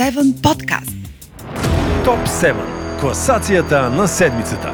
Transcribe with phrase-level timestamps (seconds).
[0.00, 0.92] 7 подкаст.
[2.04, 3.00] Топ 7.
[3.00, 4.72] Класацията на седмицата.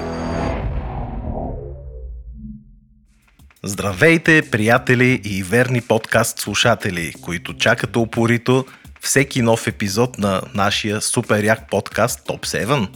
[3.65, 8.65] Здравейте, приятели и верни подкаст слушатели, които чакате упорито
[9.01, 12.89] всеки нов епизод на нашия супер як подкаст Топ 7.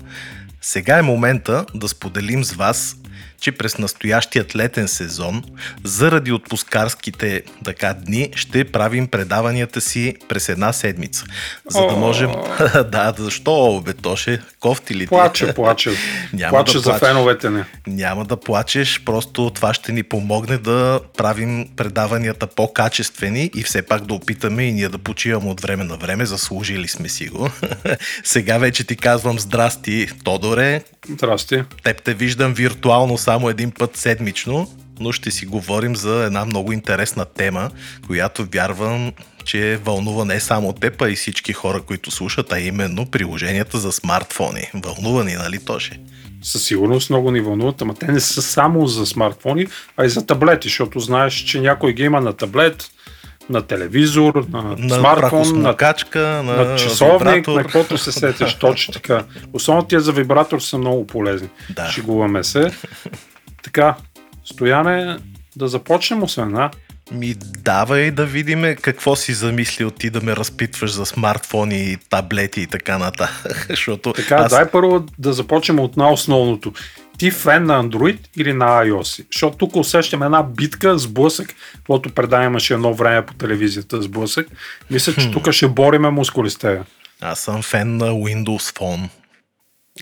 [0.60, 2.96] Сега е момента да споделим с вас
[3.40, 5.42] че през настоящият летен сезон,
[5.84, 11.24] заради отпускарските така дни, ще правим предаванията си през една седмица.
[11.68, 12.30] За да можем...
[12.90, 14.42] да, защо, бе, Тоше?
[14.60, 15.06] Кофти ли?
[15.06, 15.90] Плаче, плаче.
[16.32, 17.64] Няма плаче да за феновете ни.
[17.86, 24.04] Няма да плачеш, просто това ще ни помогне да правим предаванията по-качествени и все пак
[24.04, 26.26] да опитаме и ние да почиваме от време на време.
[26.26, 27.50] Заслужили сме си го.
[28.24, 30.82] Сега вече ти казвам здрасти, Тодоре.
[31.08, 31.62] Здрасти.
[31.82, 34.68] Теб те виждам виртуално само един път седмично,
[35.00, 37.70] но ще си говорим за една много интересна тема,
[38.06, 39.12] която вярвам,
[39.44, 43.92] че вълнува не само теб, а и всички хора, които слушат, а именно приложенията за
[43.92, 44.70] смартфони.
[44.74, 46.00] Вълнува ни, нали, Тоше?
[46.42, 50.26] Със сигурност много ни вълнуват, ама те не са само за смартфони, а и за
[50.26, 52.90] таблети, защото знаеш, че някой ги има на таблет,
[53.50, 57.52] на телевизор, на, на смартфон, на, качка, на, на часовник, вибратор.
[57.52, 58.54] на каквото се сетиш.
[58.54, 59.24] Точно така.
[59.52, 61.48] Основно тия за вибратор са много полезни.
[61.70, 61.90] Да.
[61.90, 62.70] Шигуваме се.
[63.62, 63.96] Така,
[64.44, 65.18] Стояне,
[65.56, 66.70] да започнем освен, а?
[67.12, 72.66] Ми давай да видим какво си замислил ти да ме разпитваш за смартфони, таблети и
[72.66, 73.66] така нататък.
[73.70, 74.50] Защото така, аз...
[74.50, 76.72] дай първо да започнем от най-основното.
[77.20, 79.26] Ти фен на Android или на iOS?
[79.32, 84.46] Защото тук усещам една битка, сблъсък, каквото предаваше едно време по телевизията, сблъсък.
[84.90, 86.86] Мисля, че тук ще бориме мускули с теб.
[87.20, 89.08] Аз съм фен на Windows Phone.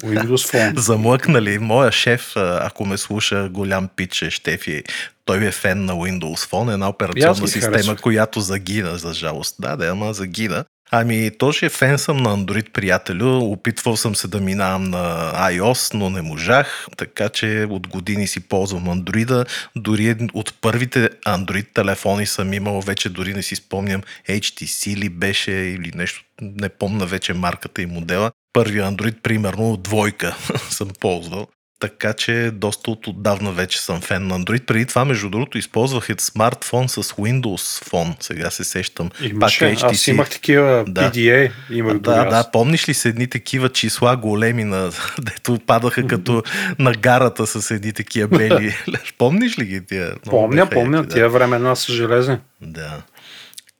[0.03, 0.77] Windows Phone.
[0.79, 1.59] Замлъкнали.
[1.59, 4.83] Моя шеф, ако ме слуша, голям пич е Штефи.
[5.25, 8.01] Той е фен на Windows Phone, една операционна система, харесвах.
[8.01, 9.57] която загина, за жалост.
[9.61, 10.65] Да, да, ама загина.
[10.91, 13.53] Ами, точно е фен съм на Android, приятелю.
[13.53, 18.41] Опитвал съм се да минавам на iOS, но не можах, така че от години си
[18.41, 19.48] ползвам Android.
[19.77, 25.53] Дори от първите Android телефони съм имал, вече дори не си спомням, HTC ли беше
[25.53, 28.31] или нещо, не помна вече марката и модела.
[28.53, 30.37] Първи Android, примерно, двойка
[30.71, 31.47] съм ползвал.
[31.81, 34.65] Така че доста от отдавна вече съм фен на Android.
[34.65, 38.22] Преди това, между другото, използвах смартфон с Windows Phone.
[38.22, 39.11] Сега се сещам.
[39.22, 39.91] Имаше, Пак HTC.
[39.91, 41.11] аз имах такива да.
[41.11, 41.50] PDA.
[41.71, 44.91] Имах да, да, помниш ли се едни такива числа големи, на,
[45.21, 46.43] дето падаха като
[46.78, 48.75] на гарата с едни такива бели.
[49.19, 50.15] помниш ли ги тия?
[50.31, 51.03] Помня, помня.
[51.03, 51.15] Да.
[51.15, 52.37] Тия времена са железни.
[52.60, 53.03] Да.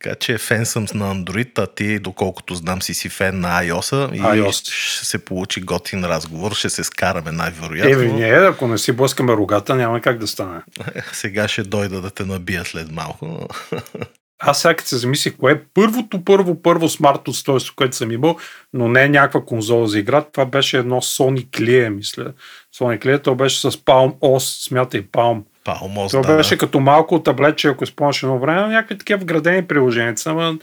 [0.03, 4.14] Така че фен съм на Android, а ти, доколкото знам, си си фен на iOS
[4.14, 4.72] и iOS.
[4.72, 7.91] ще се получи готин разговор, ще се скараме най-вероятно.
[7.91, 10.60] Еви, не, ако не си блъскаме рогата, няма как да стане.
[11.12, 13.48] Сега ще дойда да те набия след малко.
[14.41, 18.36] Аз сега се замислих, кое е първото, първо, първо смарт устройство, което съм имал,
[18.72, 20.22] но не е някаква конзола за игра.
[20.22, 22.32] Това беше едно Sony Clear, мисля.
[22.76, 25.42] Sony Clear, то беше с Palm OS, смятай Palm.
[25.68, 26.58] Palmos, Това да, беше да.
[26.58, 30.58] като малко таблетче, ако спомняш едно време, някакви такива вградени приложения, ама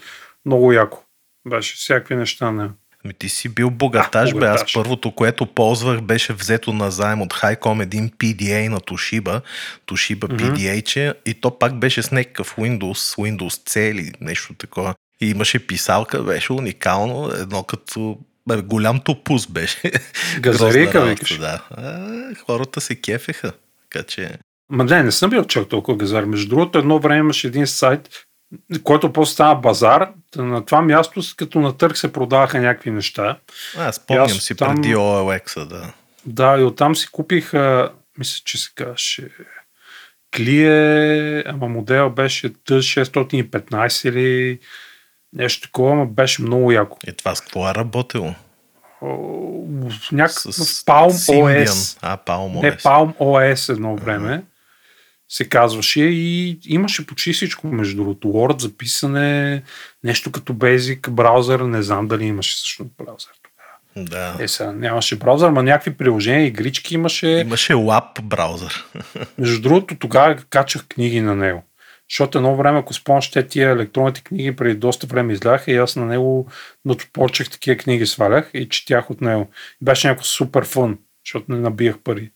[0.46, 0.98] много яко.
[1.48, 2.50] Беше всякакви неща.
[2.50, 2.68] Не.
[3.04, 4.46] Ами ти си бил богаташ, а, бе.
[4.46, 9.42] Аз първото, което ползвах, беше взето на заем от Highcom един PDA на Toshiba.
[9.86, 10.52] Toshiba mm-hmm.
[10.52, 14.94] PDA, че и то пак беше с някакъв Windows, Windows C или нещо такова.
[15.20, 18.18] И имаше писалка, беше уникално, едно като
[18.48, 19.92] бе, голям топус беше.
[20.40, 21.38] Газарика, викаш.
[21.38, 21.62] Да.
[21.70, 22.10] А,
[22.46, 23.52] хората се кефеха.
[23.90, 24.38] Така че...
[24.70, 26.24] Ма не, не съм бил чак толкова газар.
[26.24, 28.08] Между другото, едно време имаше един сайт,
[28.82, 30.08] който после става базар.
[30.36, 33.38] На това място, като на търг се продаваха някакви неща.
[33.78, 35.92] А, спомням си там, преди OLX, да.
[36.26, 39.28] Да, и оттам си купих, а, мисля, че се казваше
[40.36, 44.58] Клие, ама модел беше T615 или
[45.32, 46.98] нещо такова, ама беше много яко.
[47.06, 48.34] И това с какво е работило?
[50.12, 50.42] някакъв
[50.86, 51.98] Palm OS.
[52.02, 52.62] А, Palm OS.
[52.62, 54.28] Не, Palm OS едно време.
[54.28, 54.42] Uh-huh
[55.28, 58.28] се казваше и имаше почти всичко, между другото.
[58.28, 59.62] Word за писане,
[60.04, 63.32] нещо като Basic, браузър, не знам дали имаше също браузър.
[63.96, 64.36] Да.
[64.40, 67.28] Е, сега нямаше браузър, но някакви приложения, игрички имаше.
[67.28, 68.84] Имаше лап браузър.
[69.38, 71.62] Между другото, тогава качах книги на него.
[72.10, 75.96] Защото едно време, ако спомняш, те тия електронните книги преди доста време изляха и аз
[75.96, 76.48] на него
[77.12, 79.50] почех такива книги свалях и четях от него.
[79.80, 82.30] Беше някакво супер фън, защото не набиях пари.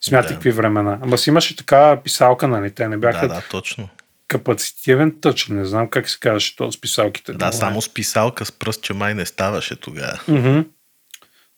[0.00, 0.34] Смятай да.
[0.34, 0.98] какви времена.
[1.02, 2.70] Ама си имаше така писалка, нали?
[2.70, 3.28] Те не бяха.
[3.28, 3.88] Да, да, точно.
[4.28, 7.32] Капацитивен тъч, не знам как се казваше то с писалките.
[7.32, 10.20] Да, само с писалка с пръст, че май не ставаше тогава.
[10.28, 10.66] Mm-hmm.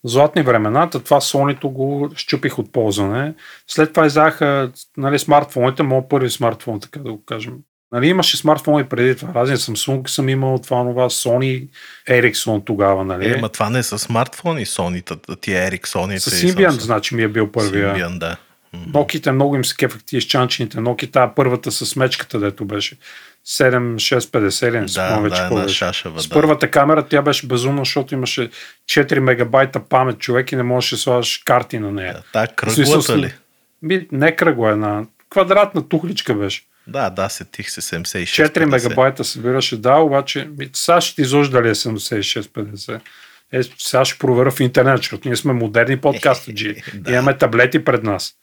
[0.05, 3.35] Златни времената, това Sony го щупих от ползване.
[3.67, 7.55] След това издаха нали, смартфоните, моят първи смартфон, така да го кажем.
[7.93, 9.35] Нали, имаше смартфони преди това.
[9.35, 11.69] Разни Samsung съм имал това, това Sony
[12.09, 13.05] Ericsson тогава.
[13.05, 13.33] Нали?
[13.33, 16.19] Е, ма това не са смартфони, Sony, тия Ericsson.
[16.19, 17.95] С Symbian, значи ми е бил първия.
[17.95, 18.37] Symbian, да.
[18.87, 20.81] Ноките много им се кефах тия изчанчените.
[20.81, 22.97] Ноки, тази първата с мечката, дето беше.
[23.47, 28.15] 7650 или не да, вече да, на шашава, С първата камера тя беше безумна, защото
[28.15, 28.51] имаше
[28.91, 32.13] 4 мегабайта памет човек и не можеше да слагаш карти на нея.
[32.13, 33.35] Да, та кръглата ли?
[33.83, 36.63] Би, не кръгла, една квадратна тухличка беше.
[36.89, 38.49] Да, да, сетих се 76.
[38.49, 43.01] 4 мегабайта събираше, да, обаче сега ще изложи дали е 7650.
[43.53, 46.83] Е, сега ще проверя в интернет, защото ние сме модерни подкастаджи.
[46.95, 47.13] да.
[47.13, 48.35] Имаме таблети пред нас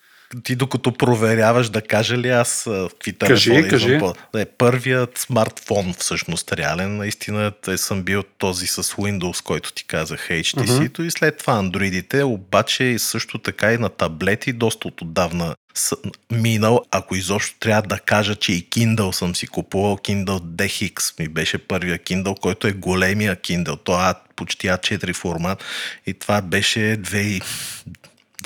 [0.44, 4.00] ти докато проверяваш да кажа ли аз какви кажи, кажи.
[4.36, 11.02] Е, първият смартфон всъщност реален, наистина съм бил този с Windows, който ти казах, HTC-то
[11.02, 11.08] uh-huh.
[11.08, 15.56] и след това Androidите, обаче също така и на таблети доста от отдавна
[16.32, 21.28] минал, ако изобщо трябва да кажа, че и Kindle съм си купувал, Kindle DX ми
[21.28, 25.64] беше първия Kindle, който е големия Kindle, това почти А4 формат.
[26.06, 27.44] И това беше 2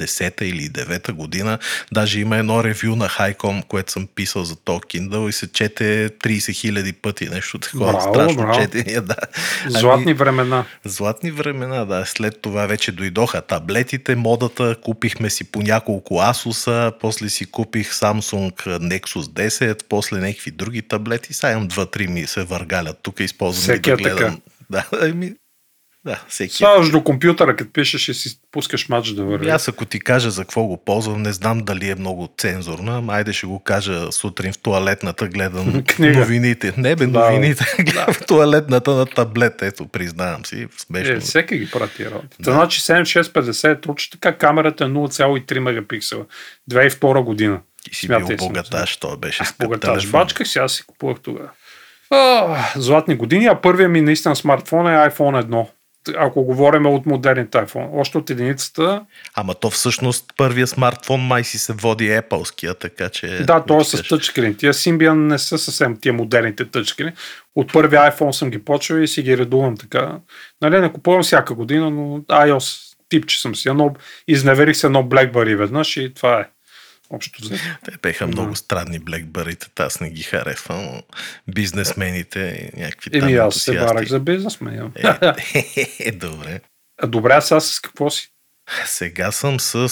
[0.06, 1.60] 10-та или 9-та година.
[1.92, 6.10] Даже има едно ревю на Хайком, което съм писал за то Kindle и се чете
[6.10, 8.62] 30 хиляди пъти, нещо такова браво, страшно браво.
[8.62, 9.02] четение.
[9.02, 9.16] Да.
[9.68, 10.66] Златни ами, времена.
[10.86, 12.06] Златни времена, да.
[12.06, 18.54] След това вече дойдоха таблетите, модата, купихме си по няколко Asus, после си купих Samsung
[18.66, 21.34] Nexus 10, после някакви други таблети.
[21.34, 24.18] Сега имам 2-3 ми се въргалят тук, използвам Всеки да е гледам.
[24.18, 24.36] Така.
[24.72, 25.34] Да, ами,
[26.06, 26.56] да, всеки.
[26.56, 29.50] Слагаш до компютъра, като пишеш и си пускаш матч да върви.
[29.50, 33.14] Аз ако ти кажа за какво го ползвам, не знам дали е много цензурно, ама
[33.14, 36.20] айде ще го кажа сутрин в туалетната, гледам Книга.
[36.20, 36.74] новините.
[36.78, 37.66] Не бе, новините.
[37.78, 37.84] Да.
[37.84, 40.68] гледам в туалетната на таблет, ето, признавам си.
[40.78, 41.14] Смешно.
[41.14, 42.38] Е, всеки ги прати работа.
[42.40, 42.52] Да.
[42.52, 46.26] Значи 7650 е точно така, камерата е 0,3 мегапиксела.
[46.72, 47.60] 2002 година.
[47.84, 50.08] Ти си Смятай бил богаташ, той беше скъп Богаташ.
[50.10, 51.50] Бачках си, аз си купувах тогава.
[52.76, 55.68] златни години, а първият ми наистина смартфон е iPhone 1
[56.18, 57.90] ако говорим от модерните iPhone.
[57.94, 59.06] Още от единицата.
[59.36, 63.28] Ама то всъщност първия смартфон май си се води Apple-ския, така че...
[63.28, 64.56] Да, то е с тъчскрин.
[64.56, 67.12] Тия Symbian не са съвсем тия модерните тъчскрин.
[67.56, 70.18] От първия iPhone съм ги почвал и си ги редувам така.
[70.62, 73.70] Нали, не купувам всяка година, но iOS типче съм си.
[73.70, 73.94] Едно,
[74.28, 76.46] изневерих се едно BlackBerry веднъж и това е.
[77.10, 77.64] Общо взето.
[77.86, 78.32] Те беха да.
[78.32, 81.02] много странни блекбарите, аз не ги харесвам,
[81.48, 84.92] бизнесмените някакви Еми аз се барах за бизнесмен.
[84.96, 85.08] Е,
[85.54, 86.62] е, е, добре.
[87.02, 88.32] А добре, аз с какво си?
[88.86, 89.90] Сега съм с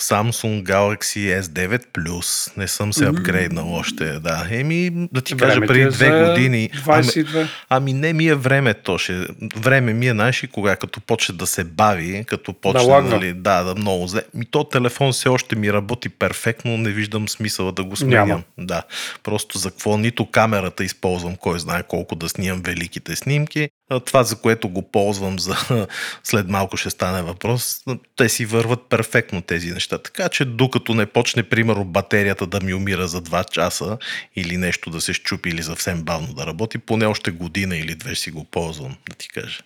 [0.00, 2.56] Samsung Galaxy S9 Plus.
[2.56, 4.04] Не съм се апгрейднал още.
[4.04, 4.46] Да.
[4.50, 6.70] Еми, да ти кажа, преди две години.
[6.70, 7.36] 22.
[7.36, 9.26] Ами, ами не ми е време, то ще.
[9.56, 13.32] Време ми е, знаеш и кога, като почне да се бави, като почне, да, нали,
[13.32, 14.22] да, да, много зле.
[14.34, 18.28] Ми то телефон все още ми работи перфектно, не виждам смисъла да го сменям.
[18.28, 18.42] Няма.
[18.58, 18.82] Да.
[19.22, 23.68] Просто за какво нито камерата използвам, кой знае колко да снимам великите снимки,
[24.04, 25.56] това, за което го ползвам за
[26.24, 27.82] след малко ще стане въпрос,
[28.16, 29.98] те си върват перфектно тези неща.
[29.98, 33.98] Така че докато не почне, примерно, батерията да ми умира за 2 часа
[34.36, 38.14] или нещо да се щупи или съвсем бавно да работи, поне още година или две
[38.14, 39.58] си го ползвам, да ти кажа.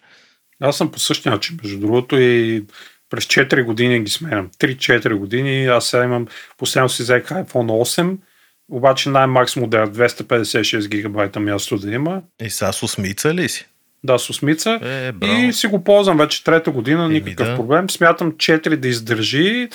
[0.61, 2.65] Аз съм по същия начин, между другото и
[3.11, 4.51] през 4 години ги сменям.
[4.59, 5.67] 3-4 години.
[5.67, 6.27] Аз сега имам,
[6.59, 7.47] последно си взех iPhone
[8.03, 8.17] 8,
[8.69, 12.23] обаче най-макс модел 256 гигабайта място да има.
[12.43, 13.67] И сега с осмица ли си?
[14.05, 14.81] Да, с осмица.
[15.23, 17.57] Е, и си го ползвам вече трета година, никакъв да.
[17.57, 17.91] проблем.
[17.91, 19.69] Смятам 4 да издържи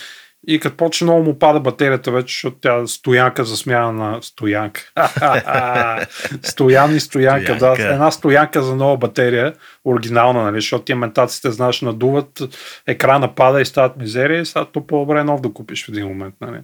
[0.48, 4.82] и като почне много му пада батерията вече, защото тя стоянка за смяна на стоянка.
[6.44, 7.75] Стоян и стоянка, да.
[7.79, 9.53] Една стоянка за нова батерия,
[9.86, 12.41] оригинална, нали, защото тия ментаците, знаеш, надуват,
[12.88, 16.08] екрана пада и стават мизерия и сега то по-добре е нов да купиш в един
[16.08, 16.36] момент.
[16.41, 16.58] Нали.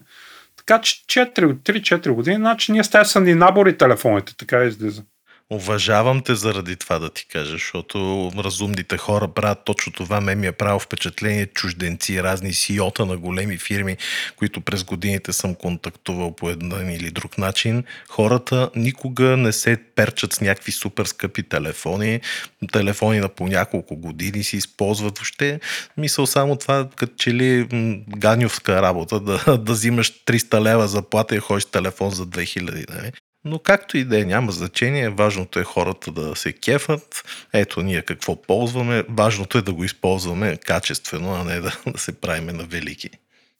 [0.57, 5.03] Така че 3-4 години, значи ние сте са ни набори телефоните, така излиза.
[5.53, 10.21] Уважавам те заради това да ти кажа, защото разумните хора правят точно това.
[10.21, 13.97] Ме ми е правило впечатление чужденци, разни сиота на големи фирми,
[14.35, 17.83] които през годините съм контактувал по един или друг начин.
[18.09, 22.21] Хората никога не се перчат с някакви супер скъпи телефони.
[22.71, 25.59] Телефони на по няколко години си използват въобще.
[25.97, 27.67] Мисъл само това, като че ли
[28.17, 33.01] ганювска работа, да, да взимаш 300 лева заплата и ходиш телефон за 2000.
[33.01, 33.11] Не?
[33.45, 35.09] Но както и да е, няма значение.
[35.09, 37.23] Важното е хората да се кефат.
[37.53, 39.03] Ето ние какво ползваме.
[39.09, 43.09] Важното е да го използваме качествено, а не да, да се правиме на велики.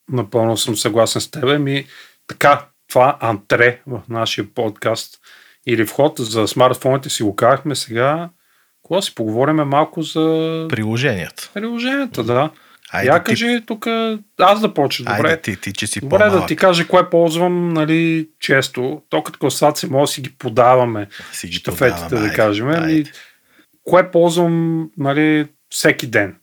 [0.10, 1.60] Напълно съм съгласен с теб.
[1.60, 1.86] Ми,
[2.28, 5.20] така, това антре в нашия подкаст
[5.68, 8.30] или вход за смартфоните си го казахме сега.
[8.82, 10.66] Кога си поговорим малко за...
[10.70, 11.50] Приложенията.
[11.54, 12.50] Приложенията, да.
[12.92, 13.66] Айде, Я кажи ти...
[13.66, 13.88] тук,
[14.40, 15.16] аз да почна.
[15.16, 16.42] Добре, Айде, ти, ти, че си Добре по-малък.
[16.42, 19.02] да ти кажа кое ползвам нали, често.
[19.10, 21.08] То като класаци може да си ги подаваме.
[21.32, 22.68] Си ги щафетите, подаваме, да кажем.
[22.68, 23.12] айде, Ами, айде.
[23.84, 26.36] кое ползвам нали, всеки ден?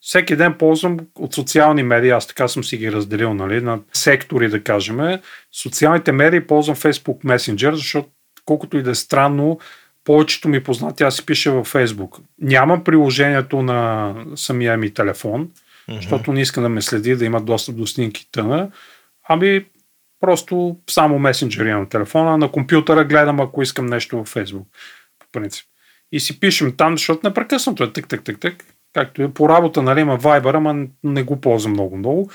[0.00, 4.48] Всеки ден ползвам от социални медии, аз така съм си ги разделил нали, на сектори,
[4.48, 5.18] да кажем.
[5.62, 8.08] Социалните медии ползвам Facebook Messenger, защото
[8.44, 9.58] колкото и да е странно,
[10.04, 12.18] повечето ми познати аз си пиша във Facebook.
[12.40, 15.48] Нямам приложението на самия ми телефон,
[15.88, 15.96] Мгм.
[15.96, 18.70] защото не искам да ме следи, да има достъп до снимките на.
[19.28, 19.64] Ами
[20.20, 24.66] просто само месенджер имам на телефона, на компютъра гледам, ако искам нещо във Facebook,
[25.18, 25.66] по принцип.
[26.12, 28.64] И си пишем там, защото непрекъснато е тък, тък, тък, тък.
[28.92, 32.30] Както е по работа, нали, има Viber, ама не го ползвам много, много.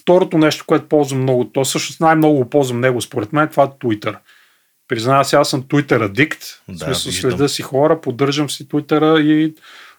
[0.00, 3.66] Второто нещо, което ползвам много, то всъщност най-много го ползвам него, според мен, това е
[3.66, 4.16] Twitter.
[4.88, 6.42] Признавам се, аз съм Twitter адикт.
[6.42, 9.54] В Да, смисъл, следа си хора, поддържам си Twitter и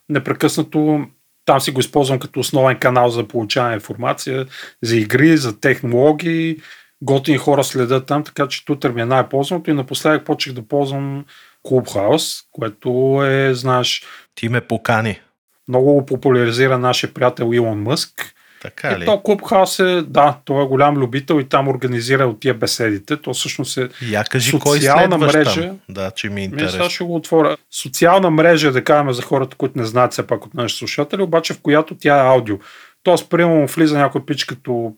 [0.10, 1.05] непрекъснато
[1.46, 4.46] там си го използвам като основен канал за получаване информация,
[4.82, 6.58] за игри, за технологии.
[7.02, 11.26] Готини хора следят там, така че Twitter ми е най-ползваното и напоследък почех да ползвам
[11.68, 14.04] Clubhouse, което е, знаеш,
[14.36, 15.20] Ти ме покани.
[15.68, 18.36] много го популяризира нашия приятел Илон Мъск.
[18.62, 19.06] Така И ли?
[19.06, 23.18] то Clubhouse е, да, той е голям любител и там организира от тия беседите.
[23.18, 25.62] То всъщност е Я кажи кой социална следваш мрежа.
[25.62, 25.80] там.
[25.89, 26.89] Да, че ми е Ми, сега интересно.
[26.89, 27.58] ще го отворя.
[27.72, 31.53] Социална мрежа, да кажем за хората, които не знаят все пак от нашите слушатели, обаче
[31.53, 32.58] в която тя е аудио.
[33.03, 34.94] Тоест, примерно, влиза някой пич като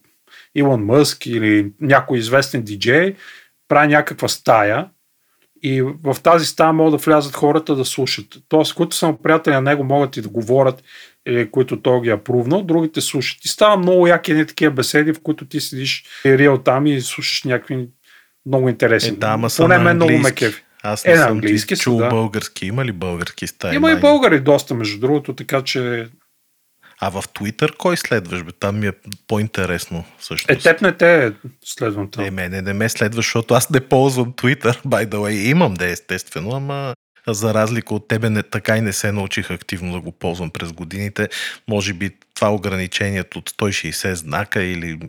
[0.55, 3.15] Илон Мъск или някой известен диджей,
[3.67, 4.85] прави някаква стая
[5.63, 8.25] и в тази стая могат да влязат хората да слушат.
[8.49, 10.83] Тоест, които са приятели на него, могат и да говорят,
[11.27, 13.45] или които той ги е прувнал, другите слушат.
[13.45, 17.43] И става много яки едни такива беседи, в които ти седиш реал там и слушаш
[17.43, 17.87] някакви
[18.45, 19.09] много интересни.
[19.09, 20.63] Е, да, ама са Поне мен много ме кефи.
[20.83, 22.09] Аз Е, не на съм английски чул да.
[22.09, 22.65] български.
[22.65, 23.75] Има ли български стаи?
[23.75, 26.07] Има и българи доста, между другото, така че
[26.99, 28.43] А в Twitter кой следваш?
[28.43, 28.51] Бе?
[28.51, 28.91] Там ми е
[29.27, 30.63] по-интересно е, всъщност.
[30.63, 31.33] теб не те
[31.65, 32.25] следвам там.
[32.25, 35.31] Е, мене не ме следва, защото аз не ползвам Twitter, by the way.
[35.31, 36.93] Имам да естествено, ама
[37.27, 40.71] за разлика от тебе не, така и не се научих активно да го ползвам през
[40.71, 41.29] годините.
[41.67, 44.99] Може би това ограничението от 160 знака или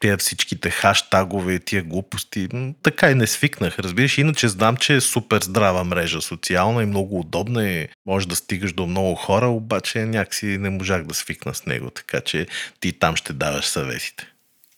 [0.00, 2.48] тия всичките хаштагове, тия глупости,
[2.82, 3.78] така и не свикнах.
[3.78, 8.36] Разбираш, иначе знам, че е супер здрава мрежа, социална и много удобна и може да
[8.36, 12.46] стигаш до много хора, обаче някакси не можах да свикна с него, така че
[12.80, 14.26] ти там ще даваш съветите.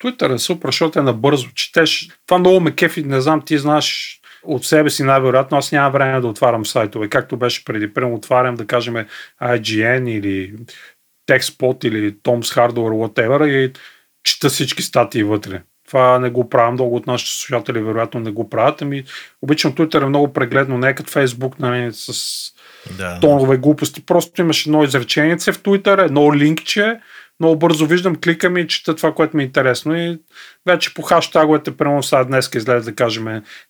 [0.02, 1.48] Twitter е супер, защото е набързо.
[1.54, 2.08] Четеш.
[2.26, 5.58] Това много ме кефи, не знам, ти знаеш от себе си най-вероятно.
[5.58, 7.94] Аз нямам време да отварям сайтове, както беше преди.
[7.94, 9.06] Примерно отварям, да кажем,
[9.42, 10.54] IGN или
[11.30, 13.72] TechSpot или Tom's Hardware, whatever и
[14.24, 15.62] чета всички статии вътре.
[15.86, 16.72] Това не го правя.
[16.72, 18.82] Много от нашите слушатели вероятно не го правят.
[18.82, 19.04] Ами,
[19.42, 22.12] обичам Twitter е много прегледно, не е като Facebook, нали, с
[22.98, 24.06] Да, тонове глупости.
[24.06, 27.00] Просто имаш едно изречение в Twitter, едно линкче,
[27.40, 29.96] много бързо виждам, кликам и чета това, което ми е интересно.
[29.96, 30.18] И
[30.66, 33.24] вече по хаштаговете, примерно сега днес излезе да кажем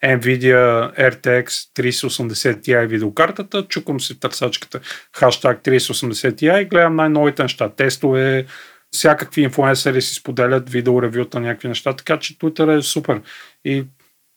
[0.05, 4.81] Nvidia RTX 3080 Ti видеокартата, чукам си търсачката
[5.17, 6.63] хаштаг 3080 Ti.
[6.63, 8.47] И гледам най-новите неща, тестове,
[8.91, 13.21] всякакви инфлуенсъри си споделят видео ревюта някакви неща, така че Twitter е супер.
[13.65, 13.85] И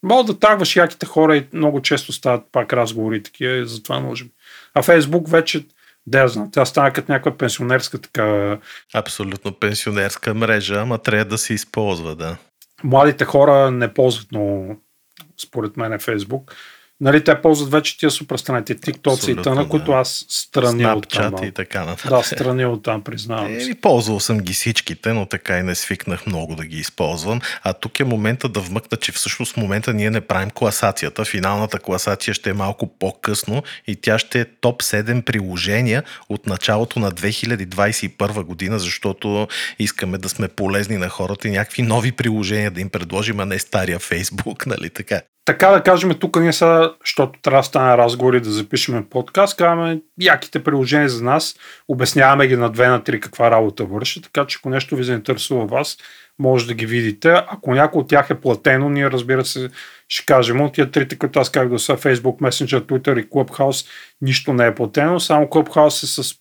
[0.03, 4.31] мога да тагваш яките хора и много често стават пак разговори такива, затова може би.
[4.73, 5.65] А Фейсбук вече,
[6.07, 8.57] да знам, тя стана като някаква пенсионерска така.
[8.93, 12.37] Абсолютно пенсионерска мрежа, ама трябва да се използва, да.
[12.83, 14.81] Младите хора не ползват много,
[15.37, 16.55] според мен, е Фейсбук.
[17.01, 19.69] Нали, те ползват вече тия супер страните, TikTok и тъна, да.
[19.69, 21.43] които аз страня от там.
[21.43, 22.09] И така нататък.
[22.09, 26.25] Да, страня от там, признавам Е, ползвал съм ги всичките, но така и не свикнах
[26.25, 27.41] много да ги използвам.
[27.63, 31.25] А тук е момента да вмъкна, че всъщност в момента ние не правим класацията.
[31.25, 36.99] Финалната класация ще е малко по-късно и тя ще е топ 7 приложения от началото
[36.99, 39.47] на 2021 година, защото
[39.79, 43.59] искаме да сме полезни на хората и някакви нови приложения да им предложим, а не
[43.59, 45.21] стария Фейсбук, нали така?
[45.49, 49.57] Така да кажем, тук ние са, защото трябва да стане разговор и да запишем подкаст,
[49.57, 51.55] казваме яките приложения за нас,
[51.87, 55.65] обясняваме ги на две на три каква работа върши, така че ако нещо ви заинтересува
[55.65, 55.97] вас,
[56.39, 57.29] може да ги видите.
[57.29, 59.69] Ако някой от тях е платено, ние разбира се
[60.07, 63.87] ще кажем от тия трите, които аз как да са Facebook, Messenger, Twitter и Clubhouse,
[64.21, 66.35] нищо не е платено, само Clubhouse е с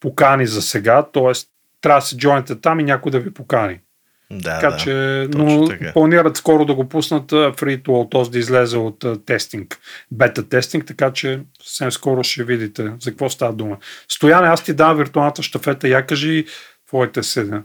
[0.00, 1.32] покани за сега, т.е.
[1.80, 3.80] трябва да се джойнете там и някой да ви покани.
[4.32, 4.76] Да, Така да.
[4.76, 5.92] че, но така.
[5.92, 8.32] планират скоро да го пуснат free to т.е.
[8.32, 9.78] да излезе от тестинг,
[10.10, 13.76] бета тестинг, така че съвсем скоро ще видите за какво става дума.
[14.08, 16.44] Стояне, аз ти давам виртуалната щафета, я кажи
[16.88, 17.62] твоите седа.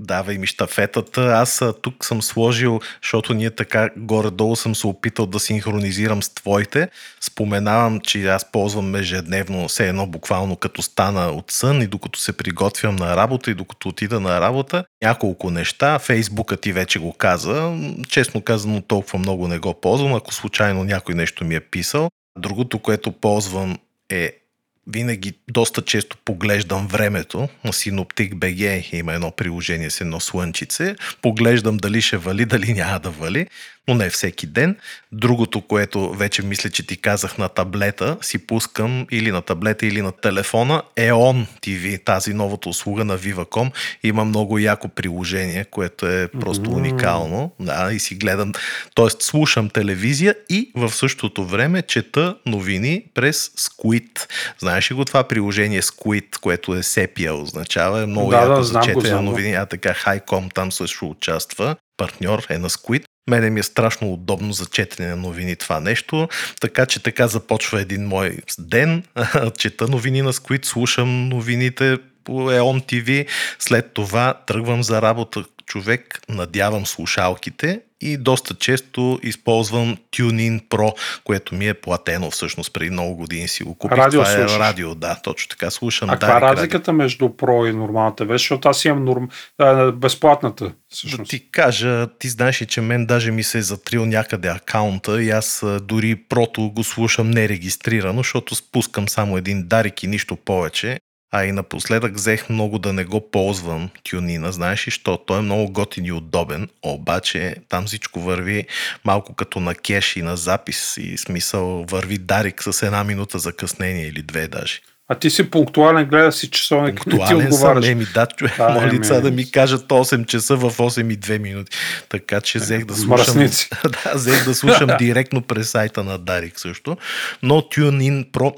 [0.00, 1.20] Давай ми штафетата.
[1.20, 6.88] Аз тук съм сложил, защото ние така горе-долу съм се опитал да синхронизирам с твоите.
[7.20, 12.32] Споменавам, че аз ползвам ежедневно все едно буквално като стана от сън и докато се
[12.32, 14.84] приготвям на работа и докато отида на работа.
[15.02, 15.98] Няколко неща.
[15.98, 17.76] Фейсбука ти вече го каза.
[18.08, 22.10] Честно казано толкова много не го ползвам, ако случайно някой нещо ми е писал.
[22.38, 23.78] Другото, което ползвам
[24.10, 24.39] е
[24.86, 28.94] винаги доста често поглеждам времето на Синоптик BG.
[28.94, 30.96] Има едно приложение с едно слънчице.
[31.22, 33.46] Поглеждам дали ще вали, дали няма да вали
[33.88, 34.76] но не всеки ден.
[35.12, 40.02] Другото, което вече мисля, че ти казах на таблета, си пускам или на таблета, или
[40.02, 43.70] на телефона, EON TV, тази новата услуга на Viva.com.
[44.02, 46.76] Има много яко приложение, което е просто mm-hmm.
[46.76, 47.52] уникално.
[47.60, 48.52] Да, и си гледам,
[48.94, 49.06] т.е.
[49.18, 54.28] слушам телевизия и в същото време чета новини през Squid.
[54.58, 58.02] Знаеш ли го това приложение Squid, което е Sepia означава?
[58.02, 59.54] Е много да, яко да, за четене новини.
[59.54, 63.04] А така Хайком там също участва партньор е на Squid.
[63.30, 66.28] Мене ми е страшно удобно за четене на новини това нещо,
[66.60, 69.04] така че така започва един мой ден.
[69.58, 73.26] Чета новини на Squid, слушам новините по EON TV,
[73.58, 75.44] след това тръгвам за работа.
[75.66, 80.92] Човек, надявам слушалките и доста често използвам TuneIn Pro,
[81.24, 83.98] което ми е платено всъщност преди много години си го купих.
[83.98, 86.10] Радио Това е радио, да, точно така слушам.
[86.10, 87.02] А каква е разликата радио.
[87.02, 88.38] между Pro и нормалната версия?
[88.38, 89.28] Защото аз имам норм...
[89.58, 90.72] а, безплатната.
[90.88, 91.30] Всъщност.
[91.30, 95.30] Да ти кажа, ти знаеш, че мен даже ми се е затрил някъде акаунта и
[95.30, 100.98] аз дори прото го слушам нерегистрирано, защото спускам само един дарик и нищо повече.
[101.32, 105.42] А и напоследък взех много да не го ползвам тюнина, знаеш ли, що той е
[105.42, 108.66] много готин и удобен, обаче там всичко върви
[109.04, 114.06] малко като на кеш и на запис и смисъл върви дарик с една минута закъснение
[114.06, 114.80] или две даже.
[115.12, 117.84] А ти си пунктуален, гледа си часовник, пунктуален ти отговаряш.
[117.84, 121.18] Съм, еми, да, човек, да, моля лица да ми кажат 8 часа в 8 и
[121.18, 121.78] 2 минути.
[122.08, 123.34] Така че взех да слушам,
[124.04, 126.96] да, взех да слушам директно през сайта на Дарик също.
[127.42, 128.54] Но TuneIn Pro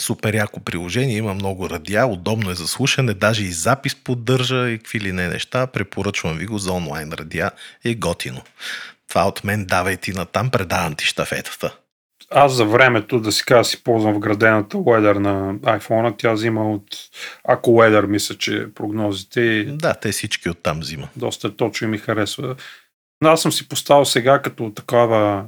[0.00, 4.78] Супер яко приложение, има много радиа, удобно е за слушане, даже и запис поддържа и
[4.78, 5.66] какви ли не неща.
[5.66, 7.50] Препоръчвам ви го за онлайн радиа,
[7.84, 8.42] е готино.
[9.08, 11.76] Това от мен давай ти натам, предавам ти штафетата.
[12.30, 16.84] Аз за времето, да си кажа, си ползвам вградената Weather на iPhone, тя взима от
[17.48, 19.64] Ако Weather, мисля, че прогнозите.
[19.64, 21.08] Да, те всички оттам взима.
[21.16, 22.56] Доста точно и ми харесва.
[23.24, 25.44] Аз съм си поставил сега като такава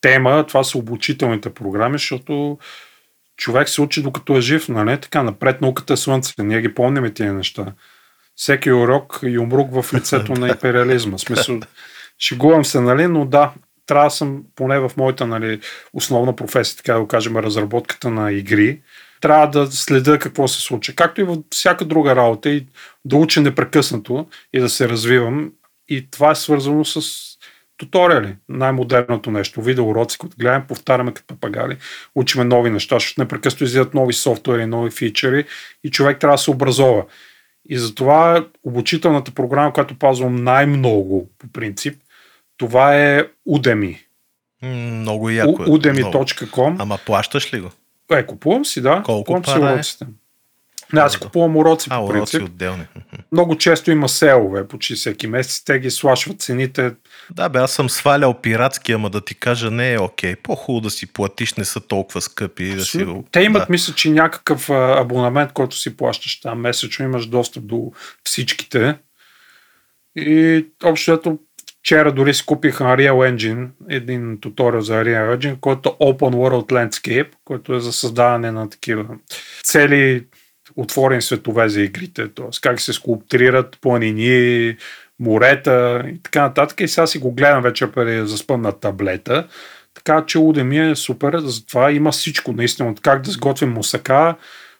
[0.00, 2.58] тема, това са обучителните програми, защото
[3.36, 5.00] човек се учи докато е жив, нали?
[5.00, 6.34] Така, напред науката е слънце.
[6.38, 7.66] Ние ги помним тия неща.
[8.36, 11.18] Всеки урок и умрук в лицето на империализма.
[11.18, 11.60] Смисъл,
[12.18, 13.06] шегувам се, нали?
[13.06, 13.52] Но да,
[13.86, 15.60] трябва да съм, поне в моята нали,
[15.92, 18.80] основна професия, така да го кажем, разработката на игри,
[19.20, 20.94] трябва да следя какво се случва.
[20.94, 22.66] Както и във всяка друга работа и
[23.04, 25.52] да уча непрекъснато и да се развивам.
[25.88, 27.00] И това е свързано с
[27.76, 31.76] туториали, най-модерното нещо, видеоуроци, които гледаме, повтаряме като папагали,
[32.14, 35.44] учиме нови неща, защото непрекъснато излизат нови софтуери, нови фичери
[35.84, 37.04] и човек трябва да се образова.
[37.68, 41.98] И затова обучителната програма, която пазвам най-много по принцип,
[42.56, 43.98] това е Udemy.
[44.62, 45.66] Много яко е.
[45.66, 46.76] Udemy.com.
[46.78, 47.70] Ама плащаш ли го?
[48.12, 49.02] Е, купувам си, да.
[49.04, 50.06] Колко купувам пара си е?
[50.92, 52.34] Не, аз купувам уроци а, по принцип.
[52.34, 52.84] уроци отделни.
[53.32, 55.64] Много често има селове, почти всеки месец.
[55.64, 56.92] Те ги слашват цените.
[57.30, 60.36] Да, бе, аз съм свалял пиратски, ама да ти кажа не е окей.
[60.36, 62.74] По-хубаво да си платиш, не са толкова скъпи.
[62.74, 63.06] Да си...
[63.32, 63.66] Те имат, да.
[63.70, 67.92] мисля, че някакъв абонамент, който си плащаш там месечно, имаш достъп до
[68.24, 68.98] всичките.
[70.16, 71.38] И общо
[71.80, 76.72] вчера дори си купих Unreal Engine, един туториал за Unreal Engine, който е Open World
[76.72, 79.06] Landscape, който е за създаване на такива
[79.64, 80.24] цели
[80.76, 82.46] отворени светове за игрите, т.е.
[82.62, 84.76] как се скулптурират планини,
[85.20, 86.80] морета и така нататък.
[86.80, 89.46] И сега си го гледам вече преди да заспам на таблета.
[89.94, 94.34] Така че Udemy е супер, затова има всичко наистина, от как да сготвим мусака,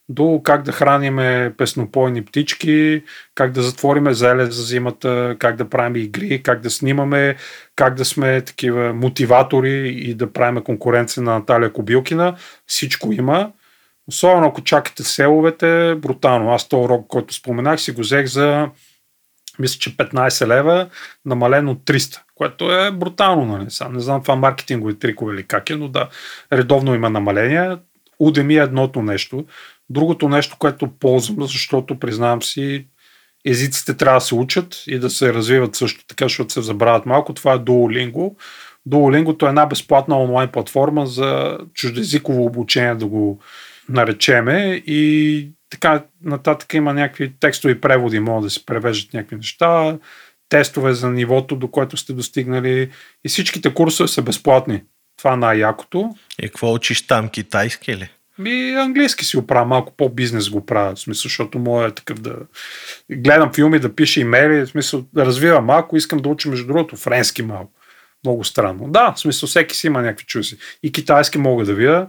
[0.09, 3.03] до как да храниме песнопойни птички,
[3.35, 7.37] как да затвориме зеле за зимата, как да правим игри, как да снимаме,
[7.77, 12.37] как да сме такива мотиватори и да правим конкуренция на Наталия Кобилкина.
[12.66, 13.53] Всичко има.
[14.09, 16.51] Особено ако чакате селовете, брутално.
[16.51, 18.68] Аз този урок, който споменах, си го взех за
[19.59, 20.88] мисля, че 15 лева,
[21.25, 23.47] намалено от 300, което е брутално.
[23.47, 23.71] Нали?
[23.71, 26.09] Сам не знам това маркетингови трикове или как е, но да,
[26.53, 27.77] редовно има намаление.
[28.21, 29.45] Udemy е едното нещо.
[29.90, 32.87] Другото нещо, което ползвам, защото признавам си,
[33.45, 37.35] езиците трябва да се учат и да се развиват също така, защото се забравят малко.
[37.35, 38.35] Това е Duolingo.
[38.88, 43.40] Duolingo е една безплатна онлайн платформа за чуждезиково обучение, да го
[43.88, 49.99] наречеме и така нататък има някакви текстови преводи, могат да се превеждат някакви неща,
[50.49, 52.91] тестове за нивото, до което сте достигнали
[53.25, 54.83] и всичките курсове са безплатни.
[55.19, 56.15] Това е най-якото.
[56.43, 58.09] И какво учиш там, китайски ли?
[58.39, 62.21] Ми, английски си го правя, малко по-бизнес го правя, в смисъл, защото моят е такъв
[62.21, 62.37] да
[63.11, 66.97] гледам филми, да пиша имейли, в смисъл да развивам малко, искам да уча между другото
[66.97, 67.73] френски малко.
[68.25, 68.89] Много странно.
[68.89, 70.59] Да, в смисъл всеки си има някакви чуси.
[70.83, 72.09] И китайски мога да видя.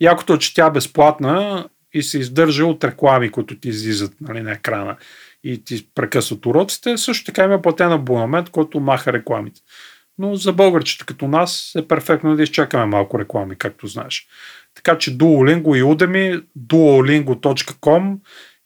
[0.00, 4.42] Якото е, че тя е безплатна и се издържа от реклами, които ти излизат нали,
[4.42, 4.96] на екрана
[5.44, 6.98] и ти прекъсват уроците.
[6.98, 9.60] Също така има платен абонамент, който маха рекламите.
[10.18, 14.26] Но за българчета като нас е перфектно да изчакаме малко реклами, както знаеш.
[14.74, 18.16] Така че Duolingo и Udemy, duolingo.com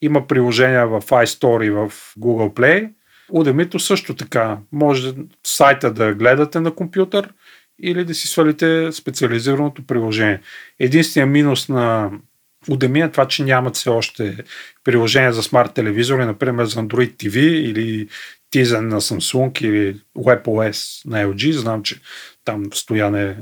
[0.03, 2.91] има приложения в iStore и в Google Play.
[3.33, 4.59] Udemy също така.
[4.73, 7.33] Може сайта да гледате на компютър
[7.83, 10.41] или да си свалите специализираното приложение.
[10.79, 12.11] Единственият минус на
[12.95, 14.37] Е това, че нямат все още
[14.85, 18.09] приложения за смарт телевизори, например за Android TV или
[18.55, 21.51] Tizen на Samsung или WebOS на LG.
[21.51, 22.01] Знам, че
[22.45, 23.37] там стояне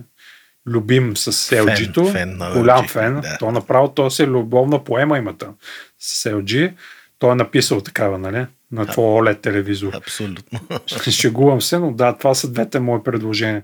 [0.67, 2.05] любим с LG-то.
[2.05, 3.21] Фен, фен голям LG, фен.
[3.21, 3.39] Да.
[3.39, 5.55] То направо то се любовна поема има там
[5.99, 6.73] с LG.
[7.19, 8.47] Той е написал такава, нали?
[8.73, 9.93] На твой OLED телевизор.
[9.95, 10.61] Абсолютно.
[11.11, 13.63] Шегувам се, но да, това са двете мои предложения.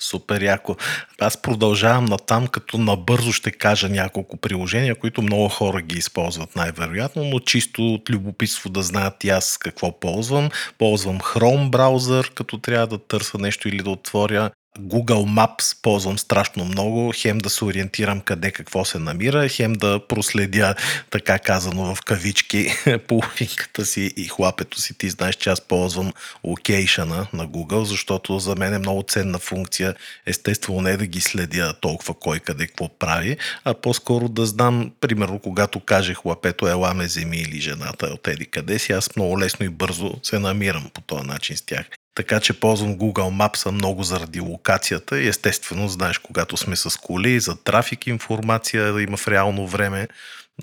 [0.00, 0.76] Супер яко.
[1.20, 6.56] Аз продължавам на там, като набързо ще кажа няколко приложения, които много хора ги използват
[6.56, 10.48] най-вероятно, но чисто от любопитство да знаят и аз какво ползвам.
[10.78, 16.64] Ползвам Chrome браузър, като трябва да търся нещо или да отворя Google Maps ползвам страшно
[16.64, 20.74] много, хем да се ориентирам къде какво се намира, хем да проследя,
[21.10, 22.72] така казано в кавички,
[23.08, 24.98] половинката си и хлапето си.
[24.98, 26.12] Ти знаеш, че аз ползвам
[26.44, 29.94] локейшъна на Google, защото за мен е много ценна функция.
[30.26, 35.38] Естествено не да ги следя толкова кой къде какво прави, а по-скоро да знам, примерно,
[35.38, 39.66] когато каже хлапето, ела ме земи или жената от еди къде си, аз много лесно
[39.66, 41.86] и бързо се намирам по този начин с тях.
[42.14, 47.56] Така че ползвам Google Maps много заради локацията естествено, знаеш, когато сме с коли, за
[47.56, 50.08] трафик информация има в реално време.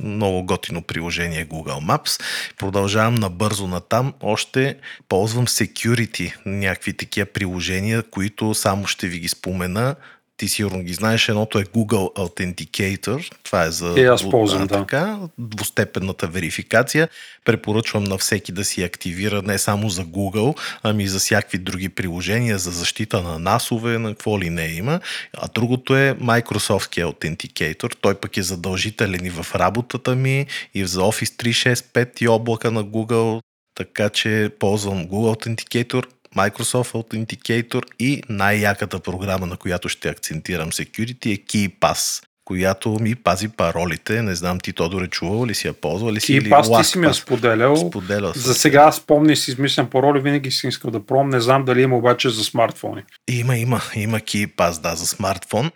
[0.04, 2.24] Много готино приложение Google Maps.
[2.58, 4.14] Продължавам набързо на там.
[4.22, 4.78] Още
[5.10, 9.96] ползвам security, някакви такива приложения, които само ще ви ги спомена
[10.38, 14.78] ти сигурно ги знаеш, едното е Google Authenticator, това е за и аз ползвам, да.
[14.78, 17.10] така, двустепенната верификация.
[17.46, 21.90] Препоръчвам на всеки да си активира не само за Google, ами и за всякакви други
[21.90, 25.00] приложения, за защита на насове, на какво ли не има.
[25.34, 31.00] А другото е Microsoft Authenticator, той пък е задължителен и в работата ми, и за
[31.00, 33.42] Office 365 и облака на Google,
[33.76, 36.06] така че ползвам Google Authenticator
[36.38, 43.48] Microsoft Authenticator и най-яката програма, на която ще акцентирам security е KeyPass която ми пази
[43.48, 44.22] паролите.
[44.22, 46.36] Не знам ти, Тодор, е чувал ли си я ползвал ли си?
[46.36, 47.76] И пас ти си ми я споделял.
[47.76, 51.30] Споделял за сега аз помня си измислям пароли, винаги си искал да пробвам.
[51.30, 53.04] Не знам дали има обаче за смартфони.
[53.28, 53.82] Има, има.
[53.96, 55.72] Има KeyPass, да, за смартфон.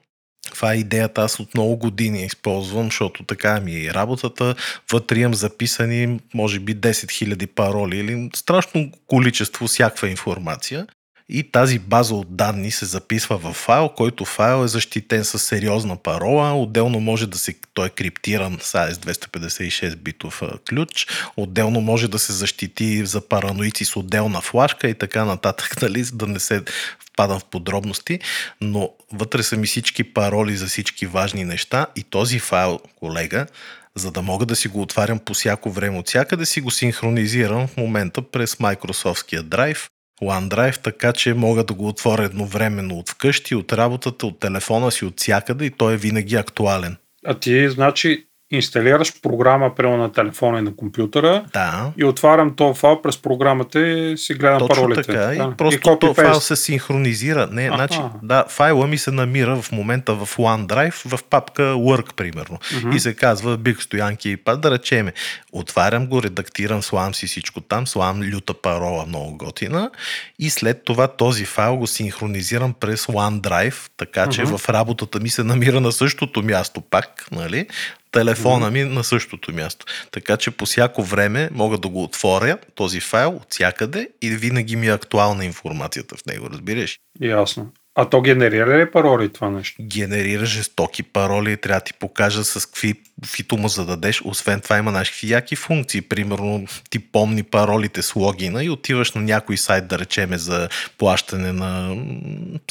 [0.49, 4.55] Това е идеята, аз от много години използвам, защото така ми е работата.
[4.91, 10.87] Вътре имам записани, може би, 10 000 пароли или страшно количество всякаква информация.
[11.33, 15.95] И тази база от данни се записва в файл, който файл е защитен с сериозна
[15.95, 16.53] парола.
[16.53, 21.07] Отделно може да се, той е криптиран с AS256 битов ключ.
[21.37, 26.27] Отделно може да се защити за параноици с отделна флашка и така нататък, нали, да
[26.27, 26.63] не се
[27.11, 28.19] впадам в подробности,
[28.61, 33.47] но вътре са ми всички пароли за всички важни неща и този файл, колега,
[33.95, 37.67] за да мога да си го отварям по всяко време от всякъде, си го синхронизирам
[37.67, 39.87] в момента през Microsoftския Drive,
[40.21, 45.05] OneDrive, така че мога да го отворя едновременно от вкъщи, от работата, от телефона си,
[45.05, 46.97] от всякъде и той е винаги актуален.
[47.25, 51.91] А ти, значи, инсталираш програма прямо на телефона и на компютъра да.
[51.97, 55.03] и отварям този файл през програмата и си гледам Точно паролите.
[55.03, 55.19] Така.
[55.19, 55.33] Да.
[55.33, 57.47] И просто и този файл се синхронизира.
[57.51, 62.57] Не, значи, да, файла ми се намира в момента в OneDrive в папка Work, примерно.
[62.57, 62.95] Uh-huh.
[62.95, 65.13] И се казва Биг Стоянки и пад, да речеме.
[65.51, 69.91] Отварям го, редактирам, славам си всичко там, славам люта парола, много готина
[70.39, 74.57] и след това този файл го синхронизирам през OneDrive, така че uh-huh.
[74.57, 77.67] в работата ми се намира на същото място пак, нали?
[78.11, 79.85] Телефона ми на същото място.
[80.11, 84.75] Така че по всяко време мога да го отворя този файл от всякъде и винаги
[84.75, 86.99] ми е актуална информацията в него, разбираш?
[87.21, 87.71] Ясно.
[87.95, 89.83] А то генерира ли пароли това нещо?
[89.83, 92.93] Генерира жестоки пароли, трябва да ти покажа с какви
[93.25, 94.21] фито му зададеш.
[94.25, 96.01] Освен това има наши яки функции.
[96.01, 101.51] Примерно ти помни паролите с логина и отиваш на някой сайт, да речеме за плащане
[101.51, 101.95] на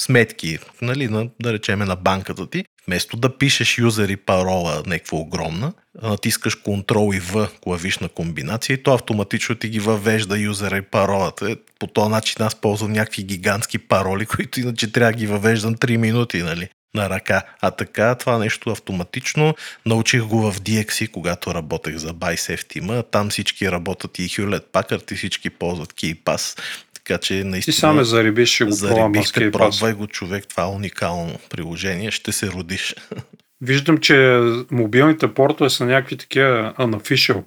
[0.00, 5.18] сметки, нали, на, да речеме на банката ти Вместо да пишеш юзер и парола някаква
[5.18, 5.72] огромна,
[6.02, 11.56] натискаш Ctrl и V клавишна комбинация и то автоматично ти ги въвежда юзера и паролата.
[11.78, 15.96] По този начин аз ползвам някакви гигантски пароли, които иначе трябва да ги въвеждам 3
[15.96, 16.68] минути, нали?
[16.94, 17.42] на ръка.
[17.60, 19.54] А така, това нещо автоматично.
[19.86, 23.04] Научих го в DXC, когато работех за Bicef Team.
[23.10, 26.60] Там всички работят и Hewlett Packard и всички ползват KeyPass.
[27.10, 27.74] Така че наистина...
[27.74, 28.88] Ти саме зарибиш, ще го с
[29.52, 30.44] Пробвай го, човек.
[30.48, 32.10] Това е уникално приложение.
[32.10, 32.94] Ще се родиш.
[33.60, 37.42] Виждам, че мобилните портове са някакви такива unofficial.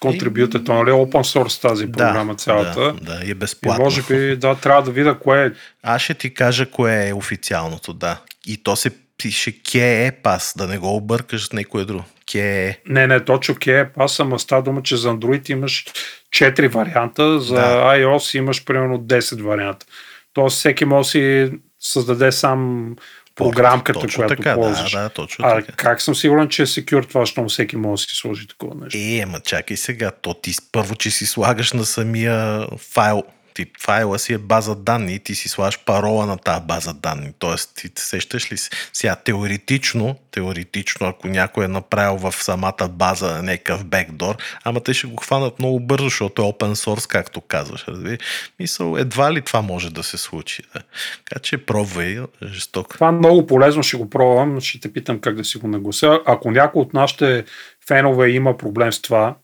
[0.00, 2.80] Контрибюта, то нали е open source тази програма да, цялата.
[2.92, 3.82] Да, да, и е безплатно.
[3.82, 5.50] И може би, да, трябва да видя кое е.
[5.82, 8.20] Аз ще ти кажа кое е официалното, да.
[8.46, 12.04] И то се пише KE Pass, да не го объркаш с някое друго.
[12.32, 12.76] KE.
[12.86, 15.84] Не, не, точно KE Pass, ама става дума, че за Android имаш
[16.30, 17.62] 4 варианта, за да.
[17.62, 19.86] iOS имаш примерно 10 варианта.
[20.34, 22.90] Тоест всеки може да си създаде сам
[23.34, 24.92] програмката, точно която така, ползваш.
[24.92, 25.72] Да, да, точно а така.
[25.72, 28.98] как съм сигурен, че е секюр това, защото всеки може да си сложи такова нещо?
[29.00, 33.22] Е, ама чакай сега, то ти първо, че си слагаш на самия файл
[33.54, 37.32] ти файла си е база данни и ти си слагаш парола на тази база данни.
[37.38, 38.56] Тоест, ти сещаш ли?
[38.92, 45.06] Сега, теоретично, теоретично, ако някой е направил в самата база някакъв бекдор, ама те ще
[45.06, 47.84] го хванат много бързо, защото е open source, както казваш.
[47.88, 48.18] Разби?
[48.60, 50.62] Мисъл, едва ли това може да се случи.
[50.74, 50.80] Да.
[51.24, 52.94] Така че пробвай, жестоко.
[52.94, 56.20] Това е много полезно, ще го пробвам, ще те питам как да си го наглася.
[56.26, 57.44] Ако някой от нашите
[57.88, 59.36] фенове има проблем с това,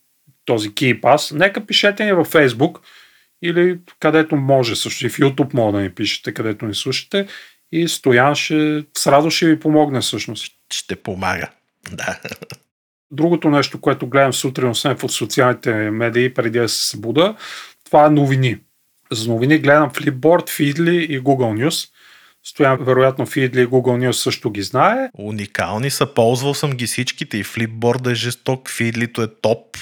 [0.45, 2.79] този KeyPass, нека пишете ни във Facebook,
[3.43, 4.77] или където може.
[4.77, 7.27] Също и в YouTube може да ни пишете, където ни слушате.
[7.73, 10.53] И Стоян ще, с радост ще ви помогне всъщност.
[10.73, 11.49] Ще помага,
[11.93, 12.21] да.
[13.11, 17.37] Другото нещо, което гледам сутрин, освен в социалните медии, преди да се събуда,
[17.85, 18.59] това е новини.
[19.11, 21.91] За новини гледам Flipboard, Feedly и Google News.
[22.49, 25.09] Стоян, вероятно, Feedly и Google News също ги знае.
[25.19, 29.77] Уникални са, ползвал съм ги всичките и Flipboard е жесток, Feedly е топ,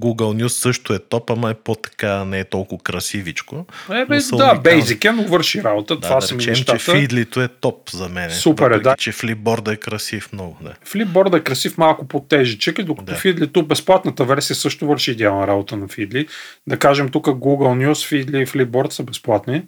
[0.00, 3.66] Google News също е топ, ама е по-така, не е толкова красивичко.
[3.92, 5.94] Е, бе, да, бейзик е, но върши работа.
[5.94, 6.78] Да, Това да са речем, нещата.
[6.78, 8.30] че Feedly е топ за мен.
[8.30, 8.96] Супер е, да.
[8.96, 10.56] че Flipboard е красив много.
[10.62, 10.74] Да.
[10.86, 13.18] Flipboard е красив малко по-тежичък, и докато Да.
[13.18, 16.28] Feedly безплатната версия също върши идеална работа на Feedly.
[16.66, 19.62] Да кажем тук Google News, Feedly и Flipboard са безплатни.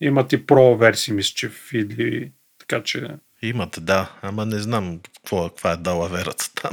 [0.00, 3.08] Имат и про версии, мисля, че Feedly, така че
[3.42, 6.72] Имат, да, ама не знам какво, каква е дала верата там.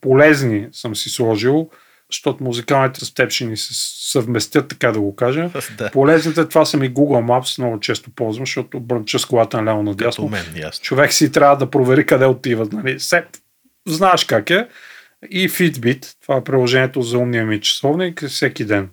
[0.00, 1.70] полезни съм си сложил,
[2.10, 3.74] защото музикалните с теб ще ни се
[4.12, 5.50] съвместят, така да го кажа.
[5.78, 9.80] да, Полезните това са ми Google Maps, много често ползвам, защото бръмча с колата наляво
[9.80, 10.28] като надясно.
[10.28, 10.82] мен, ясно.
[10.82, 12.72] човек си трябва да провери къде отиват.
[12.72, 13.00] Нали?
[13.00, 13.42] Сет,
[13.88, 14.68] знаеш как е.
[15.30, 18.88] И Fitbit, това е приложението за умния ми часовник, всеки ден.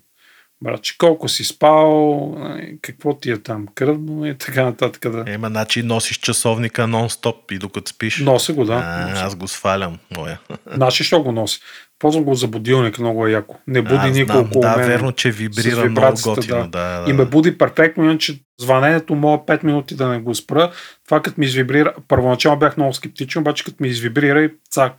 [0.63, 2.37] Братче, колко си спал,
[2.81, 5.11] какво ти е там кръвно и така нататък.
[5.11, 5.23] Да.
[5.27, 8.19] Ема, значи носиш часовника нон-стоп и докато спиш.
[8.19, 8.73] Нося го, да.
[8.73, 10.39] а, аз го свалям, моя.
[10.73, 11.59] Значи, що го носи?
[11.99, 13.57] Ползвам го за будилник, много е яко.
[13.67, 14.87] Не буди никой около да, мен.
[14.87, 16.67] верно, че вибрира много готино.
[16.67, 16.67] Да.
[16.67, 20.71] Да, И ме буди перфектно, иначе звънението мога 5 минути да не го спра.
[21.05, 24.93] Това като ми извибрира, първоначално бях много скептичен, обаче като ми извибрира и цак.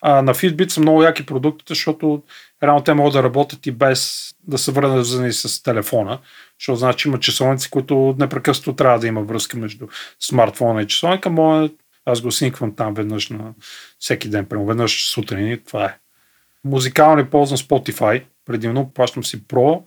[0.00, 2.22] А, на Fitbit са много яки продуктите, защото
[2.66, 6.18] реално те могат да работят и без да са вързани с телефона,
[6.60, 9.86] защото значи има часовници, които непрекъснато трябва да има връзка между
[10.20, 11.30] смартфона и часовника.
[11.30, 11.70] Моя,
[12.04, 13.52] аз го синквам там веднъж на
[13.98, 15.98] всеки ден, прямо веднъж сутрин и това е.
[16.64, 19.82] Музикални ползвам Spotify, предимно плащам си Pro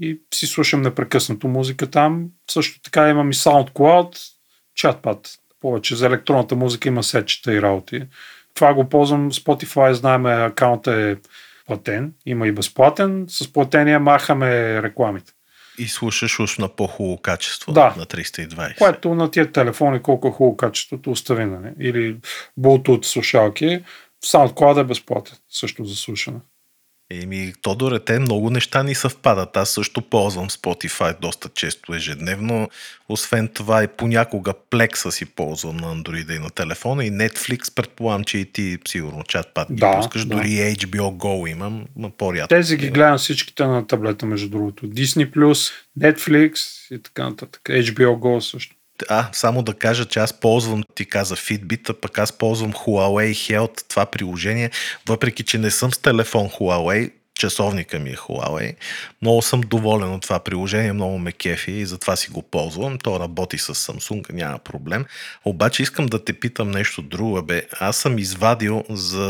[0.00, 2.26] и си слушам непрекъснато музика там.
[2.50, 4.18] Също така имам и SoundCloud,
[4.74, 5.30] чатпад.
[5.60, 8.02] Повече за електронната музика има сетчета и работи.
[8.54, 11.16] Това го ползвам Spotify, знаем, акаунтът е
[11.66, 13.24] платен, има и безплатен.
[13.28, 15.32] С платения махаме рекламите.
[15.78, 17.94] И слушаш уж на по-хубаво качество Да.
[17.98, 18.78] на 320.
[18.78, 21.72] Което на тия телефони колко е хубаво качеството остави, нали?
[21.80, 22.16] Или
[22.60, 23.84] Bluetooth слушалки.
[24.24, 26.38] SoundCloud е безплатен, също за слушане.
[27.22, 29.56] Еми, Тодоре, те много неща ни съвпадат.
[29.56, 32.68] Аз също ползвам Spotify доста често ежедневно.
[33.08, 38.24] Освен това и понякога Plexa си ползвам на Android и на телефона и Netflix, предполагам,
[38.24, 40.24] че и ти сигурно чатпад ги Да, пускаш.
[40.24, 40.36] да.
[40.36, 42.48] Дори HBO Go имам, но по-рядко.
[42.48, 44.86] Тези ги гледам всичките на таблета, между другото.
[44.86, 46.54] Disney+, Netflix
[46.94, 47.62] и така нататък.
[47.64, 48.76] HBO Go също.
[49.08, 53.32] А, само да кажа, че аз ползвам, ти каза Fitbit, а пък аз ползвам Huawei
[53.32, 54.70] Health, това приложение,
[55.08, 58.74] въпреки че не съм с телефон Huawei, часовника ми е Huawei.
[59.22, 62.98] Много съм доволен от това приложение, много ме кефи и затова си го ползвам.
[62.98, 65.04] То работи с Samsung, няма проблем.
[65.44, 67.42] Обаче искам да те питам нещо друго.
[67.42, 67.66] Бе.
[67.80, 69.26] Аз съм извадил за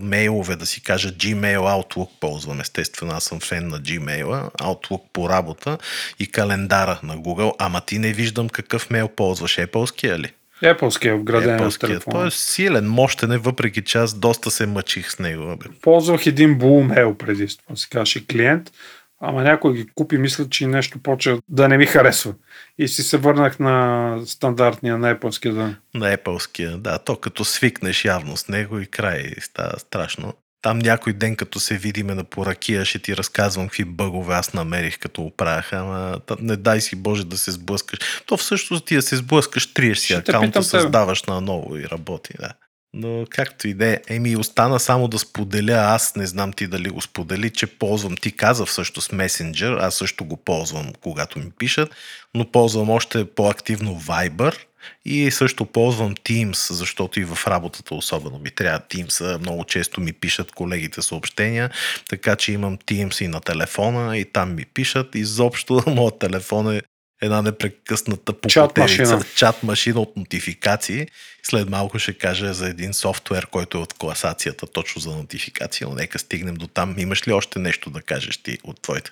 [0.00, 2.60] мейлове, да си кажа Gmail, Outlook ползвам.
[2.60, 5.78] Естествено, аз съм фен на Gmail, Outlook по работа
[6.18, 7.52] и календара на Google.
[7.58, 9.56] Ама ти не виждам какъв мейл ползваш.
[9.56, 10.32] Apple-ския ли?
[10.62, 12.18] Apple-ския вграден в телефона.
[12.18, 15.56] Той е силен, мощен е, въпреки че аз доста се мъчих с него.
[15.56, 15.68] Бе.
[15.82, 18.72] Ползвах един Blue Mail преди това, се каже клиент,
[19.20, 22.34] ама някой ги купи, мисля, че нещо почва да не ми харесва.
[22.78, 25.52] И си се върнах на стандартния, на Apple-ския.
[25.52, 25.74] Да.
[25.94, 26.98] На Apple-ския, да.
[26.98, 30.34] То като свикнеш явно с него и край става страшно.
[30.66, 34.98] Там някой ден, като се видиме на поракия, ще ти разказвам какви бъгове аз намерих,
[34.98, 35.72] като оправях.
[35.72, 37.98] Ама не дай си Боже да се сблъскаш.
[38.26, 42.32] То всъщност ти да се сблъскаш, триеш си акаунта, създаваш на ново и работи.
[42.40, 42.52] Да.
[42.94, 46.88] Но както и да е, еми остана само да споделя, аз не знам ти дали
[46.88, 51.94] го сподели, че ползвам, ти каза всъщност Messenger, аз също го ползвам, когато ми пишат,
[52.34, 54.56] но ползвам още по-активно Viber
[55.04, 59.38] и също ползвам Teams, защото и в работата особено ми трябва Teams.
[59.38, 61.70] Много често ми пишат колегите съобщения,
[62.08, 65.14] така че имам Teams и на телефона и там ми пишат.
[65.14, 66.82] Изобщо моят телефон е
[67.22, 68.34] една непрекъсната
[68.78, 69.24] машина.
[69.34, 71.06] чат машина от нотификации.
[71.42, 75.94] След малко ще кажа за един софтуер, който е от класацията точно за нотификации, но
[75.94, 76.94] нека стигнем до там.
[76.98, 79.10] Имаш ли още нещо да кажеш ти от твоите?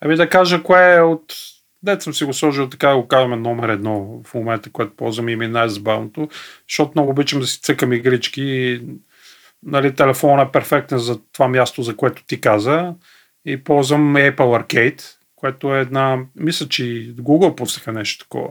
[0.00, 1.34] Ами да кажа кое е от
[1.86, 5.36] Дет съм си го сложил така го казваме номер едно в момента, което ползвам и
[5.36, 6.28] ми е най-забавното,
[6.68, 8.82] защото много обичам да си цъкам игрички и
[9.62, 12.94] нали, телефонът е перфектен за това място, за което ти каза.
[13.44, 15.02] И ползвам Apple Arcade,
[15.36, 16.82] което е една, мисля, че
[17.18, 18.48] Google пуснаха нещо такова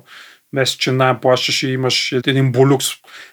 [0.55, 2.85] месечен найем плащаш и имаш един болюкс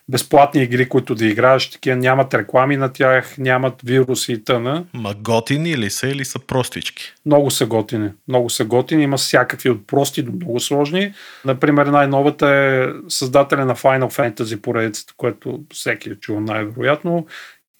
[0.09, 1.71] безплатни игри, които да играеш.
[1.71, 4.85] Такива нямат реклами на тях, нямат вируси и тъна.
[4.95, 7.13] Ма готини ли са или са простички?
[7.27, 8.11] Много са готини.
[8.29, 9.03] Много са готини.
[9.03, 11.15] Има всякакви от прости до много сложни.
[11.45, 17.27] Например, най-новата е създателя на Final Fantasy поредицата, което всеки е чул най-вероятно.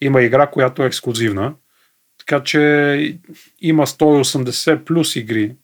[0.01, 1.53] Има игра, която е ексклюзивна.
[2.19, 2.59] Така че
[3.61, 5.55] има 180 плюс игри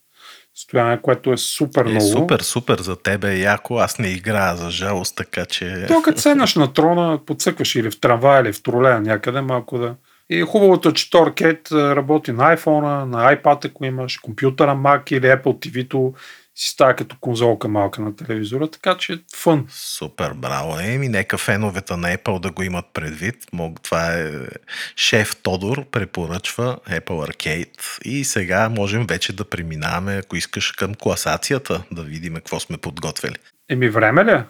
[0.59, 2.05] стояне, което е супер е, много.
[2.05, 3.77] Супер, супер за тебе е яко.
[3.77, 5.85] Аз не играя за жалост, така че...
[5.87, 9.95] То като седнеш на трона, подсъкваш или в трамвай, или в тролея някъде, малко да...
[10.29, 15.25] И хубавото е, че Торкет работи на iPhone, на iPad, ако имаш, компютъра Mac или
[15.25, 16.13] Apple TV-то
[16.59, 19.67] си става като конзолка малка на телевизора, така че фън.
[19.69, 20.79] Супер, браво.
[20.79, 23.35] Еми, нека феновете на Apple да го имат предвид.
[23.53, 24.31] Мог, това е
[24.95, 27.99] шеф Тодор, препоръчва Apple Arcade.
[28.05, 33.35] И сега можем вече да преминаваме, ако искаш, към класацията, да видим какво сме подготвили.
[33.69, 34.31] Еми, време ли?
[34.31, 34.43] Е?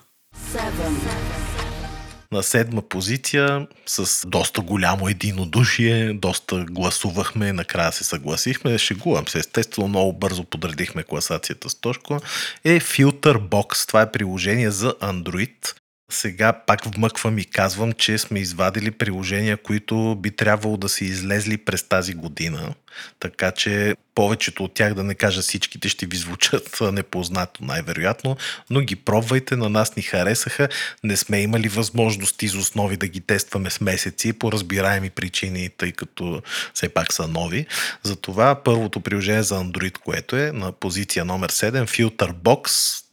[2.32, 9.88] На седма позиция с доста голямо единодушие, доста гласувахме, накрая се съгласихме, шегувам се, естествено
[9.88, 12.20] много бързо подредихме класацията с Тошко,
[12.63, 13.88] е Filterbox.
[13.88, 15.76] Това е приложение за Android,
[16.10, 21.58] сега пак вмъквам и казвам, че сме извадили приложения, които би трябвало да са излезли
[21.58, 22.74] през тази година.
[23.19, 28.38] Така че повечето от тях, да не кажа всичките, ще ви звучат непознато най-вероятно,
[28.69, 30.67] но ги пробвайте, на нас ни харесаха.
[31.04, 35.91] Не сме имали възможности из основи да ги тестваме с месеци по разбираеми причини, тъй
[35.91, 36.41] като
[36.74, 37.65] все пак са нови.
[38.04, 42.69] Затова първото приложение за Android, което е на позиция номер 7, Filterbox,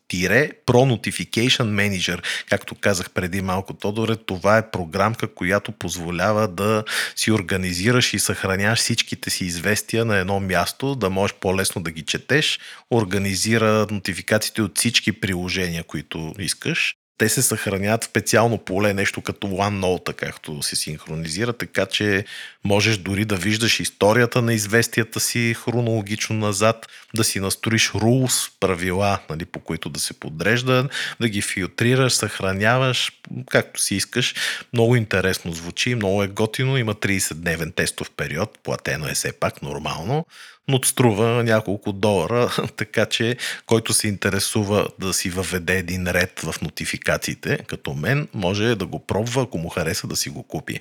[0.09, 2.23] Pro Notification Manager.
[2.49, 6.85] Както казах преди малко, Тодоре, това е програмка, която позволява да
[7.17, 12.03] си организираш и съхраняваш всичките си известия на едно място, да можеш по-лесно да ги
[12.03, 12.59] четеш,
[12.91, 19.47] организира нотификациите от всички приложения, които искаш те се съхраняват в специално поле, нещо като
[19.47, 22.25] OneNote, както се синхронизира, така че
[22.65, 29.19] можеш дори да виждаш историята на известията си хронологично назад, да си настроиш rules, правила,
[29.31, 30.89] нали, по които да се подрежда,
[31.21, 33.13] да ги филтрираш, съхраняваш,
[33.51, 34.35] както си искаш.
[34.73, 40.27] Много интересно звучи, много е готино, има 30-дневен тестов период, платено е все пак нормално
[40.69, 46.63] но струва няколко долара, така че който се интересува да си въведе един ред в
[46.63, 50.81] нотификациите, като мен, може да го пробва, ако му хареса да си го купи.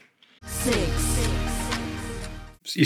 [2.75, 2.85] И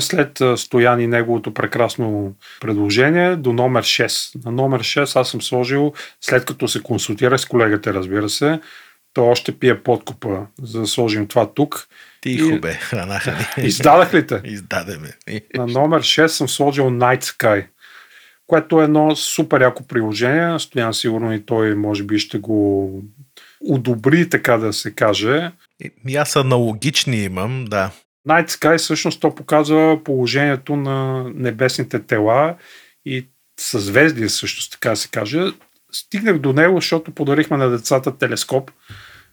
[0.00, 4.44] след Стоян и неговото прекрасно предложение до номер 6.
[4.44, 8.60] На номер 6 аз съм сложил, след като се консултирах с колегата, разбира се,
[9.14, 11.88] то още пие подкупа, за да сложим това тук.
[12.20, 12.60] Тихо и...
[12.60, 13.66] бе, хранаха ни.
[13.66, 14.40] Издадах ли те?
[14.44, 15.12] Издадеме.
[15.54, 17.66] На номер 6 съм сложил Night Sky,
[18.46, 20.58] което е едно супер яко приложение.
[20.58, 22.90] Стоян сигурно и той може би ще го
[23.60, 25.50] одобри, така да се каже.
[26.08, 27.90] И аз аналогични имам, да.
[28.28, 32.56] Night Sky всъщност то показва положението на небесните тела
[33.06, 33.26] и
[33.60, 35.44] съзвездие също така се каже.
[35.92, 38.70] Стигнах до него, защото подарихме на децата телескоп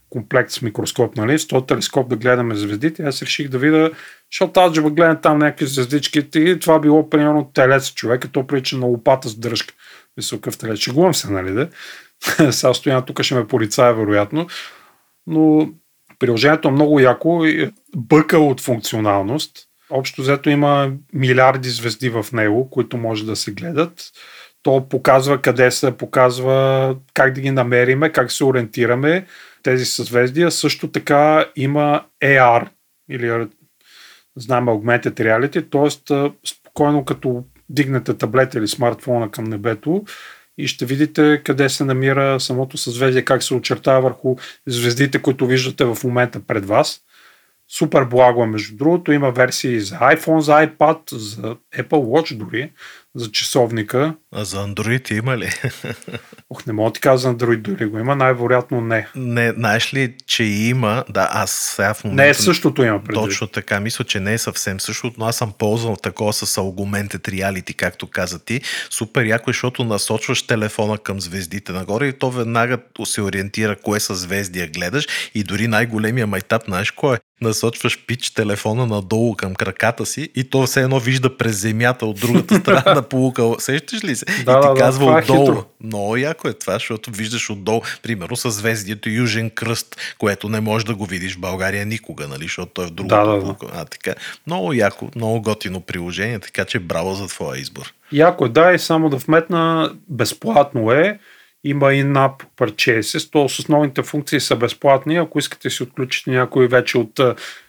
[0.10, 3.04] комплект с микроскоп, нали, с този телескоп да гледаме звездите.
[3.04, 3.92] Аз реших да видя,
[4.32, 8.78] защото аз да гледам там някакви звездички и това било примерно телец човека, то прилича
[8.78, 9.74] на лопата с дръжка.
[10.18, 10.80] Високъв телец.
[10.80, 11.70] Шегувам се, нали, да?
[12.52, 14.48] Сега стоян тук ще ме полицая, вероятно.
[15.28, 15.70] Но
[16.20, 19.52] приложението е много яко и бъка от функционалност.
[19.90, 24.12] Общо взето има милиарди звезди в него, които може да се гледат.
[24.64, 29.26] То показва къде са, показва как да ги намериме, как се ориентираме
[29.66, 30.52] тези съзвездия.
[30.52, 32.68] Също така има AR
[33.10, 33.48] или
[34.36, 36.32] знаем Augmented Reality, т.е.
[36.48, 40.04] спокойно като дигнете таблета или смартфона към небето
[40.58, 44.36] и ще видите къде се намира самото съзвездие, как се очертава върху
[44.68, 47.02] звездите, които виждате в момента пред вас.
[47.72, 49.12] Супер благо е, между другото.
[49.12, 52.72] Има версии за iPhone, за iPad, за Apple Watch дори,
[53.16, 54.16] за часовника.
[54.32, 55.50] А за Android има ли?
[56.50, 59.08] Ох, не мога да ти кажа за Android дори го има, най-вероятно не.
[59.16, 62.24] Не, знаеш ли, че има, да, аз сега в момента...
[62.24, 63.16] Не е същото има преди.
[63.16, 67.30] Точно така, мисля, че не е съвсем същото, но аз съм ползвал такова с Augmented
[67.30, 68.62] Reality, както каза ти.
[68.90, 74.00] Супер яко, е, защото насочваш телефона към звездите нагоре и то веднага се ориентира кое
[74.00, 77.20] са звездия гледаш и дори най-големия майтап, знаеш кой е?
[77.42, 82.20] насочваш пич телефона надолу към краката си и то все едно вижда през земята от
[82.20, 83.44] другата страна на полука.
[83.60, 84.26] Сещаш ли се?
[84.26, 85.46] Да, и ти да, казва да, е отдолу.
[85.46, 85.66] хитро.
[85.84, 90.96] Много яко е това, защото виждаш отдолу, примерно съзвездието Южен кръст, което не можеш да
[90.96, 93.40] го видиш в България никога, нали, защото той е в другото Да, да, да.
[93.42, 93.68] полука.
[93.74, 94.14] А, така.
[94.48, 97.94] Много яко, много готино приложение, така че браво за твоя избор.
[98.12, 101.20] Яко е, да, и само да вметна, безплатно е.
[101.64, 105.18] Има и NAP Purchases, то с основните функции са безплатни.
[105.18, 107.20] Ако искате си отключите някои вече от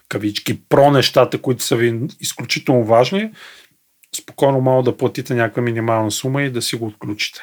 [0.08, 3.30] кавички про нещата, които са ви изключително важни,
[4.16, 7.40] спокойно мало да платите някаква минимална сума и да си го отключите.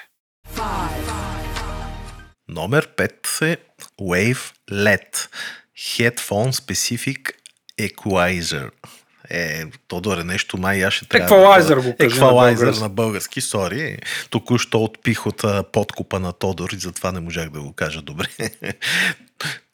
[2.48, 3.58] Номер 5 е
[4.02, 5.30] Wave LED
[5.78, 7.32] Headphone Specific
[7.82, 8.70] Equalizer.
[9.30, 12.84] Е, Тодор е нещо май аз ще трябва Equalizer го кажи на Еквалайзър български.
[12.84, 13.98] на български, сори.
[14.30, 18.28] Току-що отпих от подкупа на Тодор и затова не можах да го кажа добре.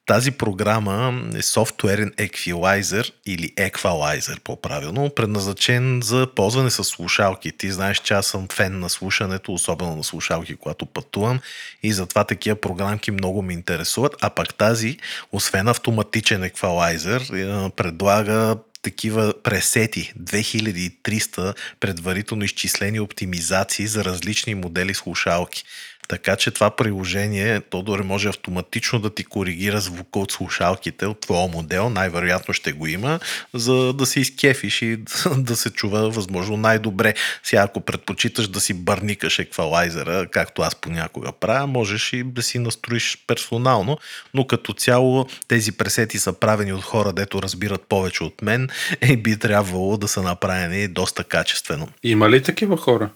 [0.10, 7.52] Тази програма е софтуерен еквилайзер или еквалайзер по-правилно, предназначен за ползване с слушалки.
[7.52, 11.40] Ти знаеш, че аз съм фен на слушането, особено на слушалки, когато пътувам
[11.84, 14.16] и затова такива програмки много ме интересуват.
[14.22, 14.98] А пък тази,
[15.32, 17.28] освен автоматичен еквалайзер,
[17.76, 25.64] предлага такива пресети, 2300 предварително изчислени оптимизации за различни модели слушалки.
[26.10, 31.20] Така че това приложение, то дори може автоматично да ти коригира звука от слушалките от
[31.20, 33.20] твоя модел, най-вероятно ще го има,
[33.54, 34.98] за да се изкефиш и
[35.38, 37.14] да се чува възможно най-добре.
[37.44, 42.60] Сега, ако предпочиташ да си бърникаш еквалайзера, както аз понякога правя, можеш и да си
[42.60, 43.98] настроиш персонално,
[44.34, 48.70] но като цяло тези пресети са правени от хора, дето разбират повече от мен
[49.10, 51.88] и би трябвало да са направени доста качествено.
[52.04, 53.10] Има ли такива хора?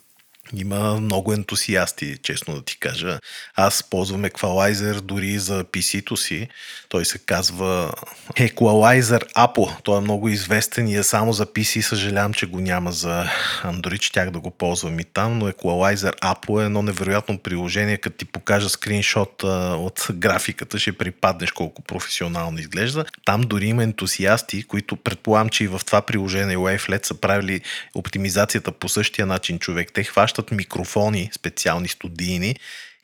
[0.58, 3.20] Има много ентусиасти, честно да ти кажа.
[3.56, 6.48] Аз ползвам Equalizer дори за PC-то си.
[6.90, 7.94] Той се казва
[8.36, 9.76] Equalizer Apple.
[9.84, 11.82] Той е много известен и е само за PC.
[11.82, 13.26] Съжалявам, че го няма за
[13.64, 14.02] Android.
[14.02, 17.98] Щях да го ползвам и там, но Equalizer Apple е едно невероятно приложение.
[17.98, 23.06] Като ти покажа скриншот от графиката, ще припаднеш колко професионално изглежда.
[23.26, 27.62] Там дори има ентусиасти, които предполагам, че и в това приложение WaveLed са правили
[27.96, 29.92] оптимизацията по същия начин човек.
[29.94, 32.56] Те хващат микрофони, специални студийни,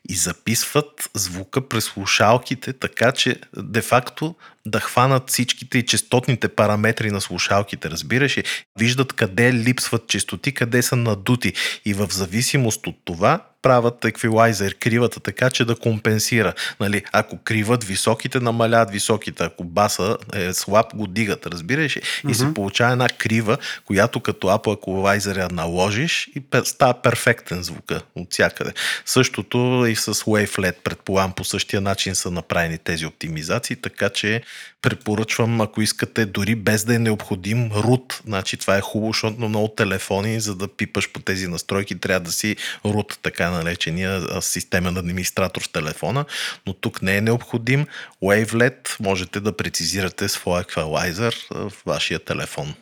[0.09, 4.35] и записват звука през слушалките, така че де-факто
[4.65, 8.43] да хванат всичките и частотните параметри на слушалките, разбираш ли?
[8.79, 11.53] Виждат къде липсват частоти, къде са надути
[11.85, 16.53] и в зависимост от това правят еквилайзер, кривата така, че да компенсира.
[16.79, 19.43] Нали, ако криват високите, намаляват високите.
[19.43, 21.97] Ако баса е слаб, го дигат, разбираш?
[22.29, 28.33] И се получава една крива, която като Apple я наложиш и става перфектен звука от
[28.33, 28.71] всякъде.
[29.05, 34.41] Същото и с WaveLed, предполагам, по същия начин са направени тези оптимизации, така че
[34.81, 38.21] препоръчвам, ако искате, дори без да е необходим root.
[38.25, 42.31] Значи това е хубаво, защото много телефони, за да пипаш по тези настройки, трябва да
[42.31, 42.55] си
[42.85, 46.25] root, така наречения а, системен администратор в телефона,
[46.67, 47.85] но тук не е необходим.
[48.23, 52.73] WaveLed можете да прецизирате своя еквалайзер в вашия телефон.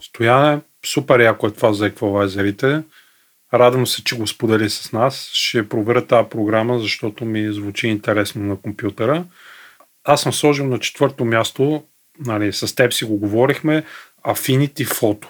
[0.00, 2.82] Стояне, супер яко е това за еквалайзерите.
[3.54, 5.30] Радвам се, че го сподели с нас.
[5.32, 9.24] Ще проверя тази програма, защото ми звучи интересно на компютъра.
[10.04, 11.84] Аз съм сложил на четвърто място,
[12.18, 13.84] нали, с теб си го говорихме,
[14.24, 15.26] Affinity Photo.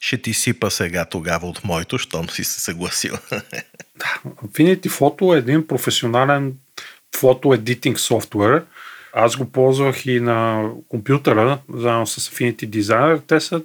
[0.00, 3.14] Ще ти сипа сега тогава от моето, щом си се съгласил.
[4.26, 6.54] Affinity Photo е един професионален
[7.16, 8.64] фото едитинг софтуер.
[9.12, 13.22] Аз го ползвах и на компютъра, заедно с Affinity Designer.
[13.26, 13.62] Те са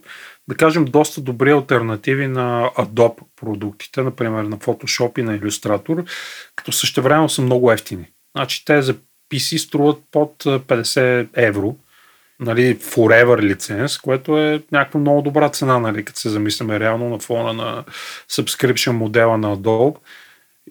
[0.47, 6.09] да кажем, доста добри альтернативи на Adobe продуктите, например на Photoshop и на Illustrator,
[6.55, 8.05] като същевременно са много ефтини.
[8.35, 8.95] Значи те за
[9.31, 11.75] PC струват под 50 евро,
[12.41, 17.19] нали, forever лиценз, което е някаква много добра цена, нали, като се замисляме реално на
[17.19, 17.83] фона на
[18.31, 19.95] subscription модела на Adobe.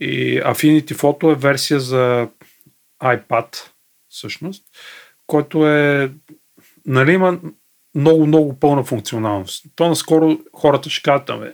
[0.00, 2.28] И Affinity Photo е версия за
[3.02, 3.56] iPad,
[4.08, 4.64] всъщност,
[5.26, 6.10] който е,
[6.86, 7.38] нали, има
[7.94, 9.64] много, много пълна функционалност.
[9.76, 11.46] То наскоро хората ще кажат, ами,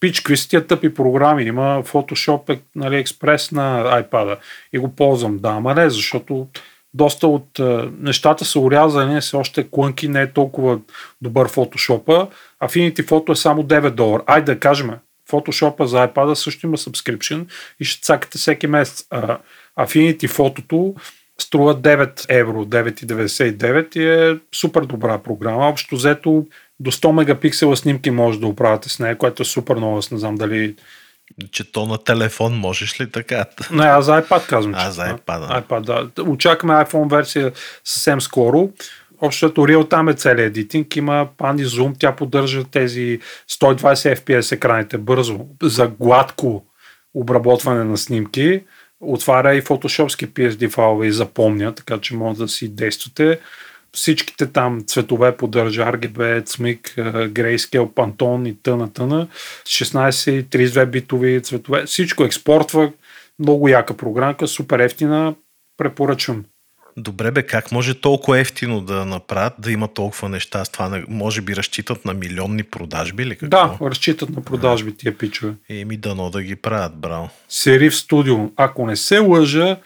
[0.00, 4.38] пич, какви са тия тъпи програми, има Photoshop, нали, експрес на iPad
[4.72, 5.38] и го ползвам.
[5.38, 6.48] Да, ама не, защото
[6.94, 10.78] доста от е, нещата са урязани, все още клънки, не е толкова
[11.22, 12.28] добър Photoshop.
[12.62, 14.22] Affinity Photo е само 9 долара.
[14.26, 14.90] Айде да кажем,
[15.30, 17.46] Photoshop за iPad също има subscription
[17.80, 19.06] и ще цакате всеки месец.
[19.10, 19.38] А
[19.78, 20.94] Affinity Photo
[21.40, 25.68] струва 9 евро, 9,99 и е супер добра програма.
[25.68, 26.46] Общо взето
[26.80, 29.76] до 100 мегапиксела снимки може да оправяте с нея, което е супер.
[29.76, 30.74] Аз не знам дали
[31.50, 33.44] че то на телефон можеш ли така?
[33.70, 34.74] Не, аз за iPad казвам.
[34.76, 35.62] А, за iPad.
[35.62, 36.22] iPad да.
[36.22, 37.52] Очакваме iPhone версия
[37.84, 38.70] съвсем скоро.
[39.20, 40.96] Общото Real там е целият едитинг.
[40.96, 43.20] Има Pani Zoom, тя поддържа тези
[43.50, 46.64] 120 FPS екраните бързо за гладко
[47.14, 48.62] обработване на снимки.
[49.00, 53.38] Отваря и фотошопски PSD файлове и запомня, така че може да си действате
[53.96, 56.96] всичките там цветове поддържа RGB, CMYK,
[57.28, 59.28] Grayscale, Pantone и тъна тъна.
[59.64, 61.86] 16 и 32 битови цветове.
[61.86, 62.92] Всичко експортва.
[63.38, 65.34] Много яка програмка, супер ефтина.
[65.76, 66.44] Препоръчвам.
[66.96, 70.64] Добре бе, как може толкова ефтино да направят, да има толкова неща?
[70.64, 73.48] С това може би разчитат на милионни продажби или какво?
[73.48, 75.52] Да, разчитат на продажби тия пичове.
[75.70, 77.30] Еми дано да ги правят, браво.
[77.48, 79.76] Сериф Студио, ако не се лъжа,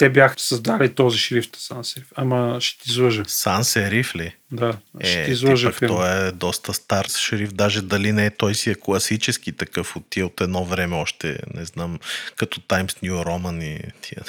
[0.00, 2.06] те бяха създали този шрифт Сан Сериф.
[2.16, 3.22] Ама ще ти излъжа.
[3.26, 4.34] Сан Сериф ли?
[4.52, 5.72] Да, ще е, ти излъжа.
[5.82, 9.96] Е, той е доста стар шрифт, даже дали не е, той си е класически такъв
[9.96, 11.98] от тия от едно време още, не знам,
[12.36, 14.22] като Times New Roman и тия.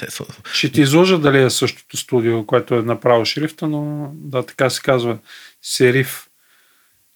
[0.52, 4.80] Ще ти излъжа дали е същото студио, което е направил шрифта, но да, така се
[4.82, 5.18] казва
[5.62, 6.26] Сериф.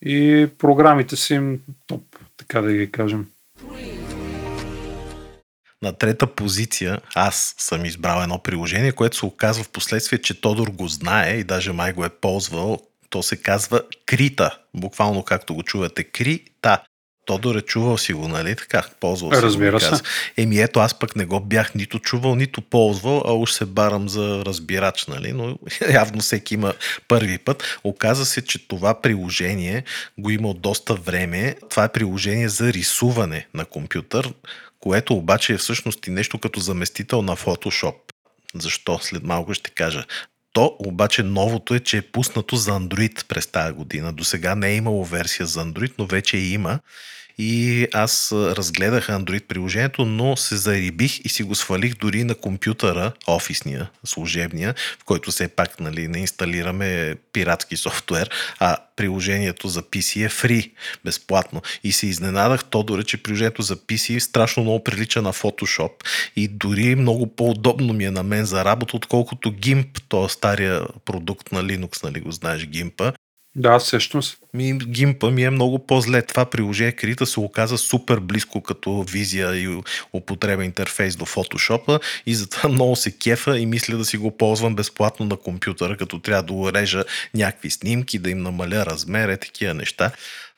[0.03, 2.03] И програмите са им топ,
[2.37, 3.27] така да ги кажем.
[5.87, 10.69] На трета позиция аз съм избрал едно приложение, което се оказва в последствие, че Тодор
[10.69, 12.79] го знае и даже май го е ползвал.
[13.11, 14.59] То се казва Крита.
[14.75, 16.05] Буквално както го чувате.
[16.05, 16.83] Крита.
[17.27, 18.83] Тодор е чувал си го, нали така?
[19.01, 20.03] Ползвал си Разбира го, се.
[20.37, 24.09] Еми ето, аз пък не го бях нито чувал, нито ползвал, а уж се барам
[24.09, 25.33] за разбирач, нали?
[25.33, 25.59] Но
[25.91, 26.75] явно всеки има
[27.09, 27.79] първи път.
[27.85, 29.85] Оказа се, че това приложение
[30.19, 31.57] го има от доста време.
[31.71, 34.33] Това е приложение за рисуване на компютър
[34.81, 37.95] което обаче е всъщност и нещо като заместител на Photoshop.
[38.55, 38.99] Защо?
[39.03, 40.05] След малко ще кажа.
[40.53, 44.13] То обаче новото е, че е пуснато за Android през тази година.
[44.13, 46.81] До сега не е имало версия за Android, но вече има
[47.39, 53.13] и аз разгледах Android приложението, но се зарибих и си го свалих дори на компютъра,
[53.27, 60.27] офисния, служебния, в който все пак нали, не инсталираме пиратски софтуер, а приложението за PC
[60.27, 60.73] е free,
[61.05, 61.63] безплатно.
[61.85, 65.93] И се изненадах то дори, че приложението за PC страшно много прилича на Photoshop
[66.37, 71.53] и дори много по-удобно ми е на мен за работа, отколкото GIMP, то стария продукт
[71.53, 73.15] на Linux, нали го знаеш, GIMP.
[73.59, 74.39] Да, всъщност.
[74.55, 76.23] Ми, гимпа ми е много по-зле.
[76.23, 79.81] Това приложение Крита се оказа супер близко като визия и
[80.13, 84.75] употреба интерфейс до фотошопа и затова много се кефа и мисля да си го ползвам
[84.75, 87.05] безплатно на компютъра, като трябва да урежа
[87.35, 90.11] някакви снимки, да им намаля размер, е такива неща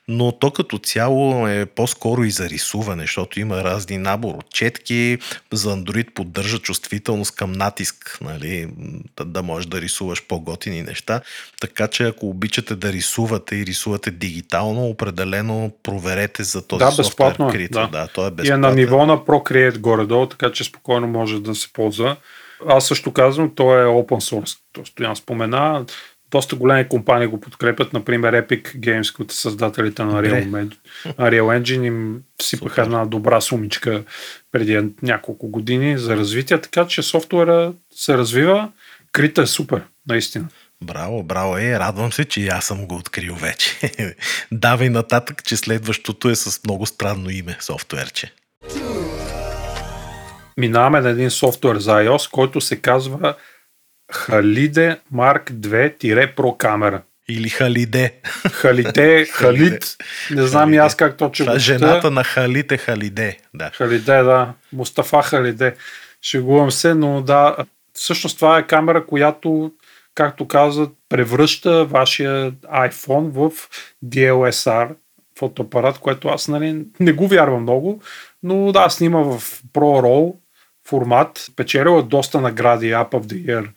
[0.08, 5.18] но то като цяло е по-скоро и за рисуване, защото има разни набор от четки,
[5.52, 8.68] за Android поддържа чувствителност към натиск, нали,
[9.16, 11.20] да, да можеш да рисуваш по-готини неща.
[11.60, 17.08] Така че ако обичате да рисувате и рисувате дигитално, определено проверете за този да, софтуер.
[17.08, 17.72] Безплатно, Крит.
[17.72, 17.86] да.
[17.86, 21.54] да, той е И е на ниво на Procreate горе-долу, така че спокойно може да
[21.54, 22.16] се ползва.
[22.66, 24.58] Аз също казвам, то е open source.
[24.72, 25.84] То Стоян спомена,
[26.30, 30.70] доста големи компании го подкрепят, например Epic Games, които са създателите на Real,
[31.06, 34.04] Real Engine им сипаха една добра сумичка
[34.52, 38.72] преди няколко години за развитие, така че софтуера се развива.
[39.12, 40.48] Крита е супер, наистина.
[40.84, 43.70] Браво, браво е, радвам се, че аз съм го открил вече.
[44.52, 48.32] Давай нататък, че следващото е с много странно име, софтуерче.
[50.56, 53.34] Минаваме на един софтуер за iOS, който се казва
[54.12, 57.02] Халиде Mark 2-Pro камера.
[57.28, 58.14] Или Халиде.
[58.50, 59.96] Халиде, Халид.
[60.30, 63.38] Не знам и аз как точно е жената на Халид е Халиде.
[63.54, 63.70] Да.
[63.74, 64.52] Халиде, да.
[64.72, 65.74] Мустафа Халиде.
[66.22, 67.56] Шегувам се, но да.
[67.92, 69.72] Всъщност това е камера, която,
[70.14, 73.52] както казват, превръща вашия iPhone в
[74.04, 74.94] DLSR
[75.38, 78.02] фотоапарат, което аз нали, не го вярвам много,
[78.42, 79.42] но да, снима в
[79.72, 80.34] ProRAW
[80.88, 81.46] формат.
[81.56, 83.68] Печелила доста награди App of the Year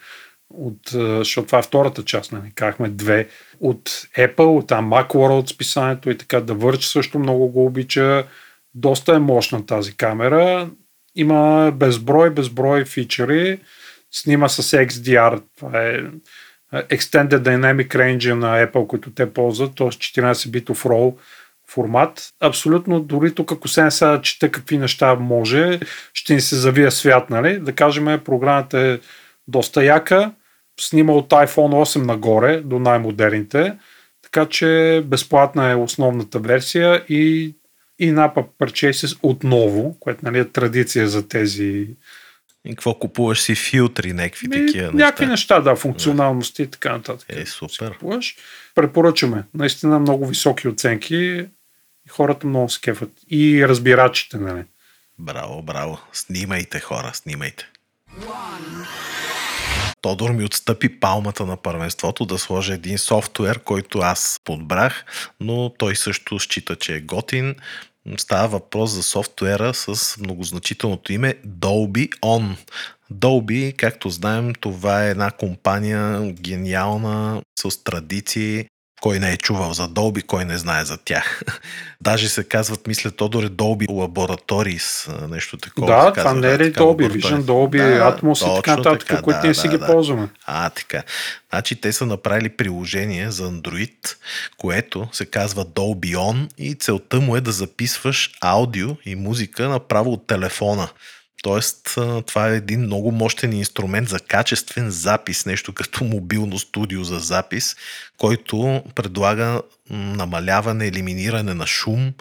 [0.54, 0.80] от,
[1.18, 3.28] защото това е втората част, нали, казахме две,
[3.60, 8.26] от Apple, от там Macworld списанието и така, да Verge също много го обича.
[8.76, 10.70] Доста е мощна тази камера.
[11.16, 13.60] Има безброй, безброй фичери.
[14.12, 15.44] Снима с XDR.
[15.58, 16.00] Това е
[16.74, 19.88] Extended Dynamic Range на Apple, които те ползват, т.е.
[19.88, 21.16] 14 битов RAW
[21.74, 22.30] формат.
[22.40, 25.80] Абсолютно, дори тук, ако се не сега чета какви неща може,
[26.14, 27.60] ще ни се завия свят, нали?
[27.60, 29.00] Да кажем, програмата е
[29.48, 30.32] доста яка,
[30.80, 33.78] снима от iPhone 8 нагоре до най-модерните,
[34.22, 37.56] така че безплатна е основната версия и
[38.00, 41.88] и напа Purchases отново, което нали, е традиция за тези
[42.66, 44.98] и какво купуваш си филтри, някакви Ми, такива неща?
[44.98, 47.26] Някакви неща, да, функционалности и така нататък.
[47.30, 47.92] Е, супер.
[47.92, 48.36] Купуваш.
[48.76, 49.44] Препоръчваме.
[49.54, 51.46] Наистина много високи оценки
[52.10, 53.12] хората много се кефат.
[53.30, 54.64] И разбирачите, нали?
[55.20, 56.00] Браво, браво.
[56.14, 57.68] Снимайте, хора, снимайте.
[60.02, 65.06] Тодор ми отстъпи палмата на първенството да сложа един софтуер, който аз подбрах,
[65.40, 67.56] но той също счита, че е готин.
[68.18, 72.56] Става въпрос за софтуера с многозначителното име Dolby On.
[73.14, 78.66] Dolby, както знаем, това е една компания гениална, с традиции,
[79.02, 81.42] кой не е чувал за Dolby, кой не знае за тях.
[82.02, 85.88] Даже се казват, мисля, Тодор е Dolby Laboratories, нещо такова.
[85.88, 89.48] Да, това не е да, Dolby, Vision, Dolby, да, Atmos и така нататък, които да,
[89.48, 89.86] ние си да, ги да.
[89.86, 90.30] ползваме.
[90.46, 91.04] А, така.
[91.50, 94.16] Значи те са направили приложение за Android,
[94.58, 100.14] което се казва Dolby On и целта му е да записваш аудио и музика направо
[100.14, 100.90] от телефона.
[101.42, 107.20] Тоест, това е един много мощен инструмент за качествен запис, нещо като мобилно студио за
[107.20, 107.76] запис,
[108.18, 112.14] който предлага намаляване, елиминиране на шум,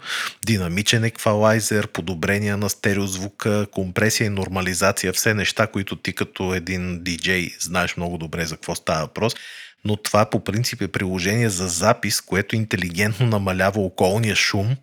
[0.47, 7.51] динамичен еквалайзер, подобрение на стереозвука, компресия и нормализация, все неща, които ти като един диджей
[7.61, 9.35] знаеш много добре за какво става въпрос
[9.85, 14.77] но това по принцип е приложение за запис, което интелигентно намалява околния шум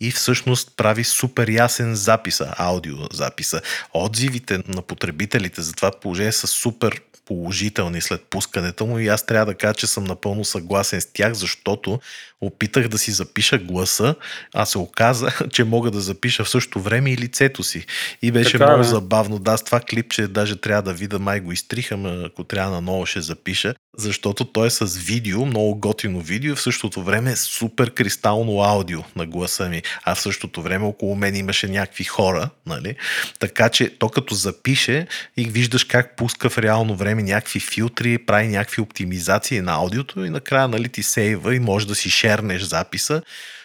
[0.00, 3.60] и всъщност прави супер ясен записа, аудиозаписа.
[3.94, 9.46] Отзивите на потребителите за това положение са супер положителни след пускането му и аз трябва
[9.46, 12.00] да кажа, че съм напълно съгласен с тях, защото
[12.40, 14.14] опитах да си запиша гласа,
[14.54, 17.86] а се оказа, че мога да запиша в същото време и лицето си.
[18.22, 18.88] И беше така, много не?
[18.88, 19.38] забавно.
[19.38, 23.06] Да, с това клипче даже трябва да видя, май го изтрихам, ако трябва на ново
[23.06, 27.90] ще запиша, защото той е с видео, много готино видео, в същото време е супер
[27.90, 32.96] кристално аудио на гласа ми, а в същото време около мен имаше някакви хора, нали?
[33.38, 35.06] Така че то като запише
[35.36, 40.30] и виждаш как пуска в реално време някакви филтри, прави някакви оптимизации на аудиото и
[40.30, 43.22] накрая нали ти сейва и може да си шернеш записа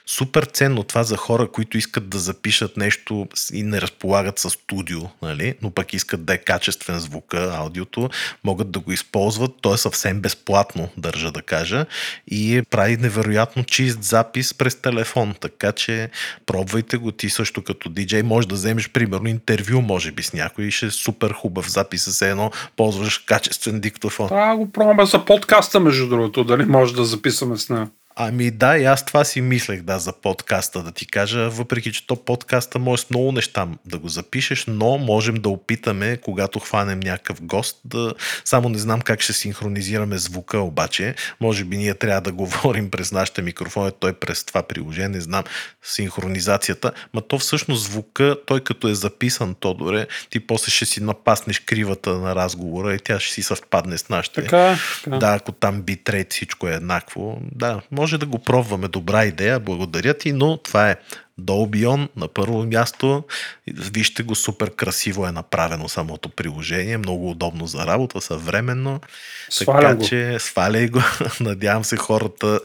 [0.09, 4.99] супер ценно това за хора, които искат да запишат нещо и не разполагат с студио,
[5.21, 5.55] нали?
[5.61, 8.09] но пък искат да е качествен звука, аудиото,
[8.43, 9.51] могат да го използват.
[9.61, 11.85] То е съвсем безплатно, държа да кажа,
[12.27, 16.09] и прави невероятно чист запис през телефон, така че
[16.45, 18.23] пробвайте го ти също като диджей.
[18.23, 22.03] Може да вземеш примерно интервю, може би с някой и ще е супер хубав запис
[22.03, 24.27] с едно, ползваш качествен диктофон.
[24.27, 27.87] Да, го пробваме за подкаста, между другото, дали може да записваме с нея.
[28.21, 32.07] Ами да, и аз това си мислех да за подкаста да ти кажа, въпреки че
[32.07, 36.99] то подкаста може с много неща да го запишеш, но можем да опитаме, когато хванем
[36.99, 38.13] някакъв гост, да
[38.45, 43.11] само не знам как ще синхронизираме звука, обаче може би ние трябва да говорим през
[43.11, 45.43] нашите микрофони, той през това приложение, не знам
[45.83, 51.59] синхронизацията, ма то всъщност звука, той като е записан, Тодоре, ти после ще си напаснеш
[51.59, 54.41] кривата на разговора и тя ще си съвпадне с нашите.
[54.41, 55.17] Така, така.
[55.17, 58.87] Да, ако там битрейт всичко е еднакво, да, може може да го пробваме.
[58.87, 60.95] Добра идея, благодаря ти, но това е
[61.39, 63.23] Dolby на първо място.
[63.67, 69.01] Вижте го, супер красиво е направено самото приложение, много удобно за работа, съвременно.
[69.49, 70.05] Свалям така го.
[70.07, 71.01] че сваляй го.
[71.39, 72.59] Надявам се хората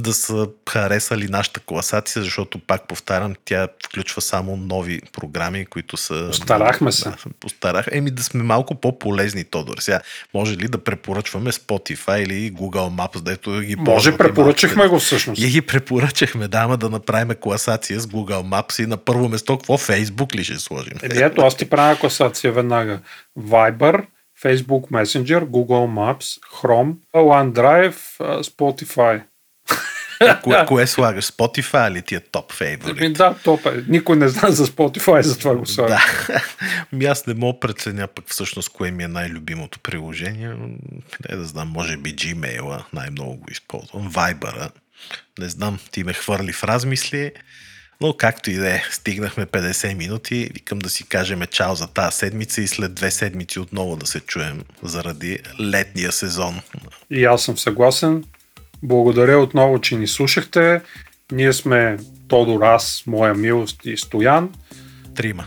[0.00, 6.26] да са харесали нашата класация, защото пак повтарям, тя включва само нови програми, които са...
[6.28, 7.08] Постарахме се.
[7.08, 7.86] Да, постарах.
[7.92, 9.78] Еми да сме малко по-полезни, Тодор.
[9.78, 10.00] Сега,
[10.34, 15.42] може ли да препоръчваме Spotify или Google Maps, дето ги Може, препоръчахме го всъщност.
[15.42, 19.58] И ги препоръчахме, да, ама да направим класация с Google Maps и на първо место
[19.58, 19.78] какво?
[19.78, 20.98] Facebook ли ще сложим?
[21.02, 23.00] Еми ето, аз ти правя класация веднага.
[23.38, 24.06] Viber,
[24.42, 27.96] Facebook Messenger, Google Maps, Chrome, OneDrive,
[28.42, 29.22] Spotify.
[30.42, 31.24] кое, кое слагаш?
[31.24, 32.96] Spotify ли ти е топ фейворит?
[32.98, 33.84] Ами да, топ е.
[33.88, 35.98] Никой не знае за Spotify, затова го слагам.
[36.28, 36.42] Да.
[36.92, 40.48] Ми аз не мога преценя пък всъщност кое ми е най-любимото приложение.
[41.30, 44.12] Не да знам, може би Gmail, най-много го използвам.
[44.12, 44.70] Viber,
[45.38, 47.32] Не знам, ти ме хвърли в размисли,
[48.00, 50.50] но както и да е, стигнахме 50 минути.
[50.54, 54.20] Викам да си кажем чао за тази седмица и след две седмици отново да се
[54.20, 56.60] чуем заради летния сезон.
[57.10, 58.24] И аз съм съгласен.
[58.82, 60.80] Благодаря отново, че ни слушахте.
[61.32, 61.96] Ние сме
[62.28, 64.52] Тодор, аз, моя милост и Стоян.
[65.14, 65.44] Трима.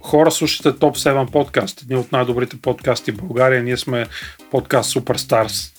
[0.00, 1.82] Хора, слушате Топ 7 подкаст.
[1.82, 3.62] Един от най-добрите подкасти в България.
[3.62, 4.06] Ние сме
[4.50, 5.72] подкаст Суперстарс.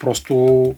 [0.00, 0.74] Просто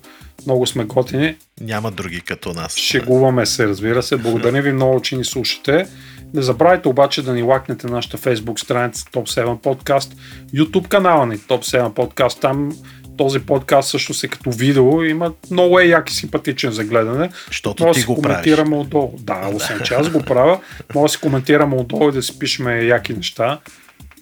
[0.47, 1.37] много сме готини.
[1.61, 2.77] Няма други като нас.
[2.77, 4.17] Шегуваме се, разбира се.
[4.17, 5.87] Благодаря ви много, че ни слушате.
[6.35, 10.17] Не забравяйте обаче да ни лакнете нашата Facebook страница Топ 7 подкаст,
[10.55, 12.41] YouTube канала ни Топ 7 подкаст.
[12.41, 12.73] Там
[13.17, 17.31] този подкаст също се като видео има много е як и симпатичен за гледане.
[17.47, 18.87] Защото ти си го коментираме правиш.
[18.87, 19.15] отдолу.
[19.19, 20.61] Да, освен че аз го правя,
[20.95, 23.61] може да си коментираме отдолу и да си пишеме яки неща.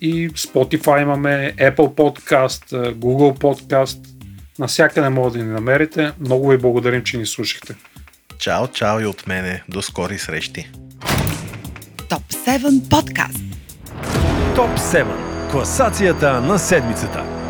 [0.00, 3.98] И Spotify имаме, Apple Podcast, Google Podcast,
[4.59, 6.12] Насякъде може да ни намерите.
[6.20, 7.74] Много ви благодарим, че ни слушахте.
[8.38, 9.62] Чао, чао и от мене.
[9.68, 10.70] До скори срещи.
[12.09, 13.38] Топ 7 подкаст.
[14.57, 15.50] Топ 7.
[15.50, 17.41] Класацията на седмицата.